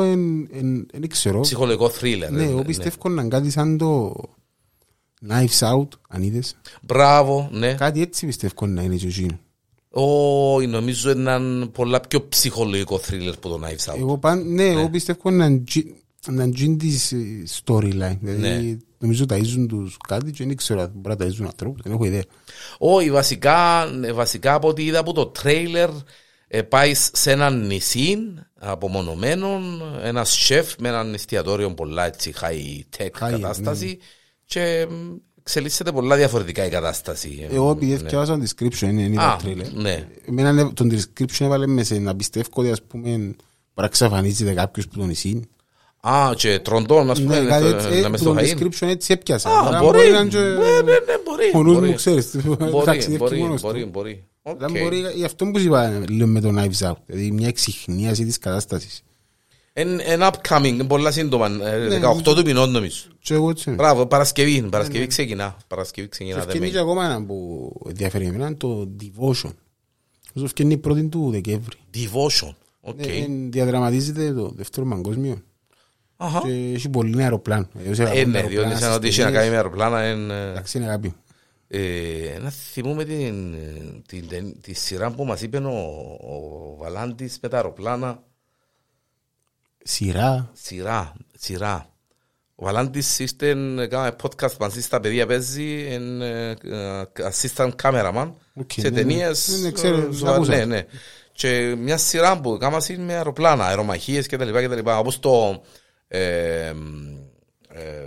δεν 0.91 1.08
ξέρω. 1.10 1.39
Ψυχολογικό 1.39 1.91
thriller. 2.02 2.30
Ναι, 2.32 2.43
ε, 2.43 2.50
εγώ 2.50 2.62
πιστεύω 2.62 3.10
να 3.10 3.22
είναι 3.22 3.30
κάτι 3.30 3.50
σαν 3.50 3.78
το 3.78 4.15
Knives 5.30 5.74
Out, 5.74 5.88
αν 6.10 6.22
είδες. 6.24 6.56
Μπράβο, 6.82 7.50
ναι. 7.52 7.74
Κάτι 7.74 8.02
έτσι 8.02 8.26
πιστεύω 8.26 8.65
να 8.65 8.82
είναι 8.82 8.96
και 8.96 9.08
εκείνο. 9.08 9.39
Όχι, 9.89 10.67
νομίζω 10.67 11.10
έναν 11.10 11.70
πολλά 11.74 12.00
πιο 12.00 12.28
ψυχολογικό 12.28 13.00
thriller 13.10 13.34
που 13.39 13.50
το 13.50 13.60
Knives 13.63 13.93
Out. 13.93 13.98
Εγώ 13.98 14.17
παν, 14.17 14.54
ναι, 14.54 14.65
εγώ 14.67 14.89
πιστεύω 14.89 15.30
να 15.32 15.46
είναι 15.46 15.60
τζι- 15.65 15.88
να 16.28 16.43
είναι 16.43 16.54
τζιν 16.54 16.78
της 16.78 17.12
ε, 17.12 17.43
storyline. 17.63 18.17
Ναι. 18.20 18.32
Δηλαδή, 18.32 18.78
νομίζω 18.98 19.26
ταΐζουν 19.30 19.66
τους 19.68 19.98
κάτι 20.08 20.32
και 20.32 20.46
δεν 20.46 20.56
ξέρω 20.56 20.82
αν 20.82 20.92
μπορεί 20.96 21.16
να 21.20 21.26
ταΐζουν 21.26 21.46
ανθρώπους, 21.46 21.82
δεν 21.84 21.92
έχω 21.94 22.06
ιδέα. 22.06 22.24
Όχι, 22.78 23.12
βασικά, 23.12 23.86
ναι, 24.00 24.12
βασικά 24.12 24.54
από 24.54 24.68
ό,τι 24.68 24.86
είδα 24.86 25.00
από 25.00 25.14
το 25.14 25.26
τρέιλερ 25.26 25.90
ε, 26.48 26.62
πάει 26.62 26.94
σε 26.94 27.32
ένα 27.32 27.50
νησί 27.50 28.18
απομονωμένο, 28.60 29.60
ένας 30.02 30.32
σεφ 30.32 30.74
με 30.80 30.88
έναν 30.88 31.14
εστιατόριο 31.14 31.74
πολλά 31.74 32.06
έτσι 32.06 32.34
high 32.42 32.98
tech 32.98 33.06
High, 33.06 33.32
κατάσταση 33.32 33.98
και 34.46 34.88
μ, 34.90 35.16
εξελίσσεται 35.40 35.92
πολλά 35.92 36.16
διαφορετικά 36.16 36.66
η 36.66 36.70
κατάσταση. 36.70 37.48
Εγώ 37.52 37.72
επειδή 37.72 37.94
έφτιασα 37.94 38.38
το 38.38 38.44
description, 38.46 38.82
είναι 38.82 39.08
Ναι. 39.08 39.22
Α, 39.22 39.38
είδα 39.38 39.40
trailer. 39.44 39.72
ναι. 39.74 40.08
Εμένα 40.28 40.52
ναι, 40.52 40.72
τον 40.72 40.92
description 40.92 41.40
έβαλε 41.40 41.68
με 41.68 41.84
σε 41.84 42.00
να 42.00 42.16
πιστεύω 42.16 42.48
ότι 42.54 42.72
ας 42.72 42.82
πούμε 42.84 43.10
μπορεί 43.10 43.36
να 43.76 43.88
ξαφανίζεται 43.88 44.54
κάποιος 44.54 44.88
που 44.88 44.98
τον 44.98 45.08
νησί. 45.08 45.50
Α, 46.00 46.34
και 46.36 46.60
τροντών, 46.60 47.10
ας 47.10 47.22
πούμε, 47.22 47.40
Ναι, 47.40 47.48
κάτι 47.50 47.66
ε, 47.66 47.70
έτσι, 47.70 47.88
να 47.90 47.96
ε, 47.96 48.10
μες 48.10 48.10
που 48.10 48.18
στο 48.18 48.34
τον 48.34 48.38
χαΐν. 48.38 48.58
description 48.62 48.88
έτσι 48.88 49.14
έπιασα. 49.14 49.50
Α, 49.50 49.64
Τώρα 49.64 49.80
μπορεί, 49.80 49.98
να 50.12 50.20
είναι 50.20 50.30
και- 50.30 50.38
ναι, 50.38 50.46
ναι, 50.46 50.82
ναι, 50.82 51.18
μπορεί, 51.26 51.52
Ο 51.54 51.64
νους 51.64 51.74
μπορεί. 51.76 51.90
μου 51.90 51.96
ξέρεις, 51.96 52.32
Μπορεί, 52.46 52.86
ταξιδεύει 52.86 53.18
μπορεί, 53.18 53.40
μόνος 53.40 53.62
του. 53.62 53.68
μπορεί, 53.68 53.86
μπορεί. 53.86 54.24
Οκ. 54.42 54.64
Αλλά 54.64 54.82
μπορεί, 54.84 55.04
γι' 55.16 55.24
αυτό 55.24 55.46
που 55.46 55.60
σου 55.60 55.66
είπα 55.66 56.04
λίγο 56.10 56.28
με 56.28 56.40
το 56.42 56.50
Knives 56.58 56.88
Out, 56.90 56.96
δηλαδή 57.06 57.32
μια 57.32 57.48
εξιχνίαση 57.48 58.26
της 58.26 58.38
κατάστασης. 58.38 59.02
Εν, 59.74 60.00
εν 60.04 60.20
upcoming, 60.24 60.80
πολλά 60.88 61.12
σύντομα, 61.12 61.46
ε, 61.64 61.78
Ναι. 61.78 62.00
18 62.00 62.34
του 62.36 62.42
μηνών 62.46 62.72
νομίζω. 62.72 63.04
Και 63.22 63.34
εγώ 63.34 63.50
έτσι. 63.50 63.72
Μπράβο, 63.72 64.06
Παρασκευή, 64.06 64.62
Παρασκευή 64.62 65.08
ξεκινά. 65.08 65.58
Παρασκευή 65.68 66.08
ξεκινά. 66.08 66.34
Και 66.34 66.40
δεν 66.40 66.48
ευκαινεί 66.50 66.66
με- 66.66 66.72
και 66.72 66.80
ακόμα 66.80 67.06
ένα 67.06 67.24
που 67.26 67.72
ενδιαφέρει 67.90 68.26
εμένα, 68.26 68.46
είναι 68.48 68.56
το 68.56 68.90
Devotion. 69.02 69.52
Όσο 70.34 70.46
ευκαινεί 70.46 70.74
η 70.74 70.78
πρώτη 70.78 71.04
του 71.08 71.30
Δεκέμβρη. 71.32 71.76
Devotion. 71.94 72.54
Οκ. 72.82 73.00
Ε, 73.00 73.04
ε, 73.04 73.26
Διαδραματίζεται 73.50 74.34
το 74.34 74.52
δεύτερο 74.56 74.86
παγκόσμιο 74.88 75.32
Αχα. 75.32 75.42
Και 76.44 76.72
έχει 76.74 76.90
πολύ 76.90 77.22
αεροπλάνο. 77.24 77.68
Ε, 78.14 78.26
ναι, 78.26 78.42
διότι 78.42 78.76
σαν 78.78 78.94
ότι 78.94 79.08
είχε 79.08 79.24
να 79.24 79.32
κάνει 79.32 79.50
με 79.50 79.56
αεροπλάνα. 79.56 80.00
εν, 80.02 80.32
ε, 80.32 80.50
Εντάξει 80.50 80.78
είναι 80.78 80.88
αγάπη. 80.88 81.14
ε, 81.68 82.38
Να 82.42 82.50
θυμούμε 82.50 83.04
την, 83.04 83.56
την, 84.08 84.28
την, 84.28 84.62
τη 84.62 84.74
σειρά 84.74 85.12
που 85.12 85.26
μας 85.26 85.42
είπε 85.42 85.58
ο, 85.58 85.70
ο 86.22 86.76
Βαλάντης 86.78 87.38
με 87.42 87.50
τα 87.50 87.56
αεροπλάνα. 87.56 88.24
Σειρά. 89.84 90.50
Σειρά, 90.54 91.14
σειρά. 91.38 91.90
Ο 92.56 92.66
Βαλάντης 92.66 93.20
είστε, 93.20 93.48
κάναμε 93.90 94.16
podcast 94.24 94.58
μαζί 94.60 94.82
στα 94.82 95.00
παιδιά 95.00 95.26
παίζει, 95.26 95.86
εν, 95.90 96.22
ε, 96.22 96.50
ε, 96.50 97.04
assistant 97.32 97.72
cameraman 97.82 98.32
Οκ, 98.54 98.72
σε 98.72 98.90
ναι, 98.90 98.96
ταινίες. 98.96 99.48
ναι, 99.48 99.58
ναι, 99.58 99.72
ξέρω, 99.72 99.98
ε, 99.98 100.02
τους 100.06 100.18
ζωα- 100.18 100.36
άκουσα. 100.36 100.56
Ναι, 100.56 100.66
ναι. 100.66 100.86
Και 101.32 101.76
μια 101.78 101.98
σειρά 101.98 102.40
που 102.42 102.58
κάναμε 102.60 102.84
με 102.98 103.14
αεροπλάνα, 103.14 103.66
αερομαχίες 103.66 104.28
και 104.28 104.38
τα 104.38 104.46
λοιπά 104.46 104.62
και 104.62 104.68
τα 104.70 104.76
λοιπά. 104.76 105.00
Όπως 105.00 105.20
το... 105.20 105.62
Ε, 106.08 106.67
ε, 107.70 108.06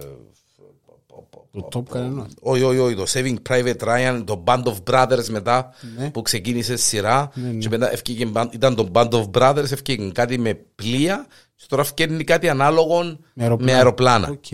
Το 1.52 1.68
Top 1.74 1.82
Gun 1.92 2.07
ένα. 2.07 2.26
όχι, 2.40 2.62
όχι, 2.62 2.78
όχι, 2.78 2.94
το 2.94 3.04
Saving 3.08 3.36
Private 3.48 3.76
Ryan, 3.78 4.22
το 4.26 4.44
Band 4.46 4.62
of 4.62 4.74
Brothers 4.90 5.24
μετά 5.30 5.74
Ναι. 5.98 6.10
που 6.10 6.22
ξεκίνησε 6.22 6.76
σειρά 6.76 7.30
Ναι, 7.34 7.48
ναι. 7.50 7.58
και 7.58 7.68
μετά 7.68 7.92
ευκήκε 7.92 8.26
Ban- 8.26 8.54
ήταν 8.54 8.74
το 8.74 8.90
Band 8.92 9.10
of 9.10 9.30
Brothers, 9.30 9.70
ευκήκε 9.72 10.10
κάτι 10.10 10.38
με 10.38 10.54
πλοία 10.74 11.26
και 11.56 11.64
τώρα 11.68 11.82
ευκαιρνεί 11.82 12.24
κάτι 12.24 12.48
ανάλογο 12.48 13.02
Με 13.02 13.42
αεροπλάνα. 13.42 13.70
με 13.72 13.76
αεροπλάνα. 13.78 14.28
Οκ. 14.28 14.44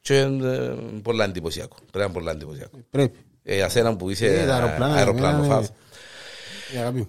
Και 0.00 0.18
είναι 0.20 0.68
πολλά 1.02 1.24
εντυπωσιακό. 1.24 1.74
Πρέπει 1.76 1.98
να 1.98 2.04
είναι 2.04 2.12
πολλά 2.12 2.30
εντυπωσιακό. 2.30 2.78
Πρέπει. 2.90 3.18
Ε, 3.42 3.54
για 3.54 3.68
σένα 3.68 3.96
που 3.96 4.10
είσαι 4.10 4.26
Ε, 4.26 4.46
τα 4.46 4.54
αεροπλάνα, 4.54 4.94
αεροπλάνο 4.94 5.36
εμένα, 5.36 5.54
φας. 5.54 5.70
Ε, 6.74 6.78
αγάπη. 6.78 7.08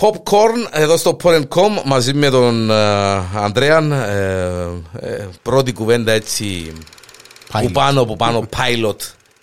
Popcorn 0.00 0.68
εδώ 0.72 0.96
στο 0.96 1.16
Porn.com 1.22 1.82
μαζί 1.84 2.14
με 2.14 2.30
τον 2.30 2.70
ε, 2.70 2.74
Ανδρέα. 3.34 3.78
ε, 4.06 4.82
ε, 5.00 5.28
πρώτη 5.42 5.72
κουβέντα 5.72 6.12
έτσι 6.12 6.72
που 7.50 7.58
Pilot. 7.58 7.72
πάνω 7.72 8.04
που 8.04 8.16
πάνω 8.16 8.48
pilot 8.56 8.96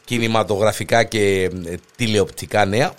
κινηματογραφικά 0.05 1.03
και 1.03 1.43
ε, 1.65 1.75
τηλεοπτικά 1.95 2.65
νέα. 2.65 2.91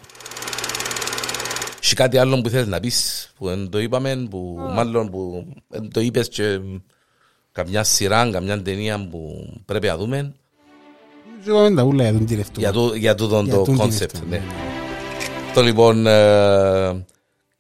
Σε 1.81 1.95
κάτι 1.95 2.19
άλλο 2.19 2.41
που 2.41 2.49
θέλεις 2.49 2.67
να 2.67 2.81
πεις 2.81 3.31
που 3.39 3.47
δεν 3.49 3.71
το 3.71 3.79
είπαμε, 3.79 4.27
που 4.31 4.57
μάλλον 4.75 5.11
που 5.11 5.47
δεν 5.69 5.91
το 5.93 6.01
είπες 6.01 6.29
και 6.29 6.43
ε, 6.45 6.61
καμιά 7.53 7.85
σειρά, 7.85 8.31
καμιά 8.31 8.63
ταινία 8.63 9.09
που 9.11 9.53
πρέπει 9.65 9.87
να 9.87 9.97
δούμε 9.97 10.33
Και 11.45 11.51
είπαμε 11.51 11.75
τα 11.77 11.83
ούλα 11.83 12.03
για 12.03 12.13
τον 12.13 12.27
τηλευτό. 12.27 12.61
για, 12.61 12.73
το, 12.73 12.95
για 12.95 13.15
τούτον 13.15 13.45
Για 13.45 13.55
το 13.55 13.63
τον 13.63 13.77
concept. 13.77 14.13
τηλευτό, 14.13 14.31
Ναι. 14.31 14.37
ναι. 14.37 14.45
Το 15.55 15.63
λοιπόν, 15.63 16.07
ε, 16.07 17.05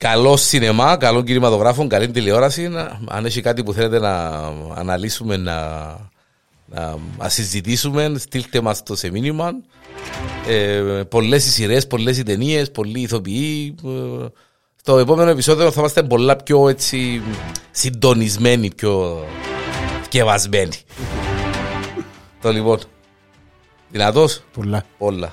καλό 0.00 0.36
σινεμά, 0.36 0.96
καλό 0.96 1.22
κινηματογράφο, 1.22 1.86
καλή 1.86 2.10
τηλεόραση. 2.10 2.70
Αν 3.08 3.24
έχει 3.24 3.40
κάτι 3.40 3.62
που 3.62 3.72
θέλετε 3.72 3.98
να 3.98 4.12
αναλύσουμε, 4.74 5.36
να, 5.36 5.58
να, 6.66 6.96
να 7.18 7.28
συζητήσουμε, 7.28 8.12
στείλτε 8.18 8.60
μας 8.60 8.82
το 8.82 8.96
σε 8.96 9.10
μήνυμα. 9.10 9.52
Ε, 10.48 11.02
πολλές 11.08 11.46
οι 11.46 11.50
σειρές, 11.50 11.86
πολλές 11.86 12.18
οι 12.18 12.22
ταινίες, 12.22 12.70
πολλοί 12.70 13.00
ηθοποιοί. 13.00 13.74
Ε, 13.84 14.26
στο 14.76 14.98
επόμενο 14.98 15.30
επεισόδιο 15.30 15.70
θα 15.70 15.80
είμαστε 15.80 16.02
πολλά 16.02 16.36
πιο 16.36 16.68
έτσι 16.68 17.22
συντονισμένοι, 17.70 18.74
πιο 18.74 19.24
σκευασμένοι. 20.04 20.76
το 22.42 22.52
λοιπόν, 22.52 22.78
δυνατός, 23.90 24.42
Πολλά. 24.52 24.84
όλα. 24.98 25.32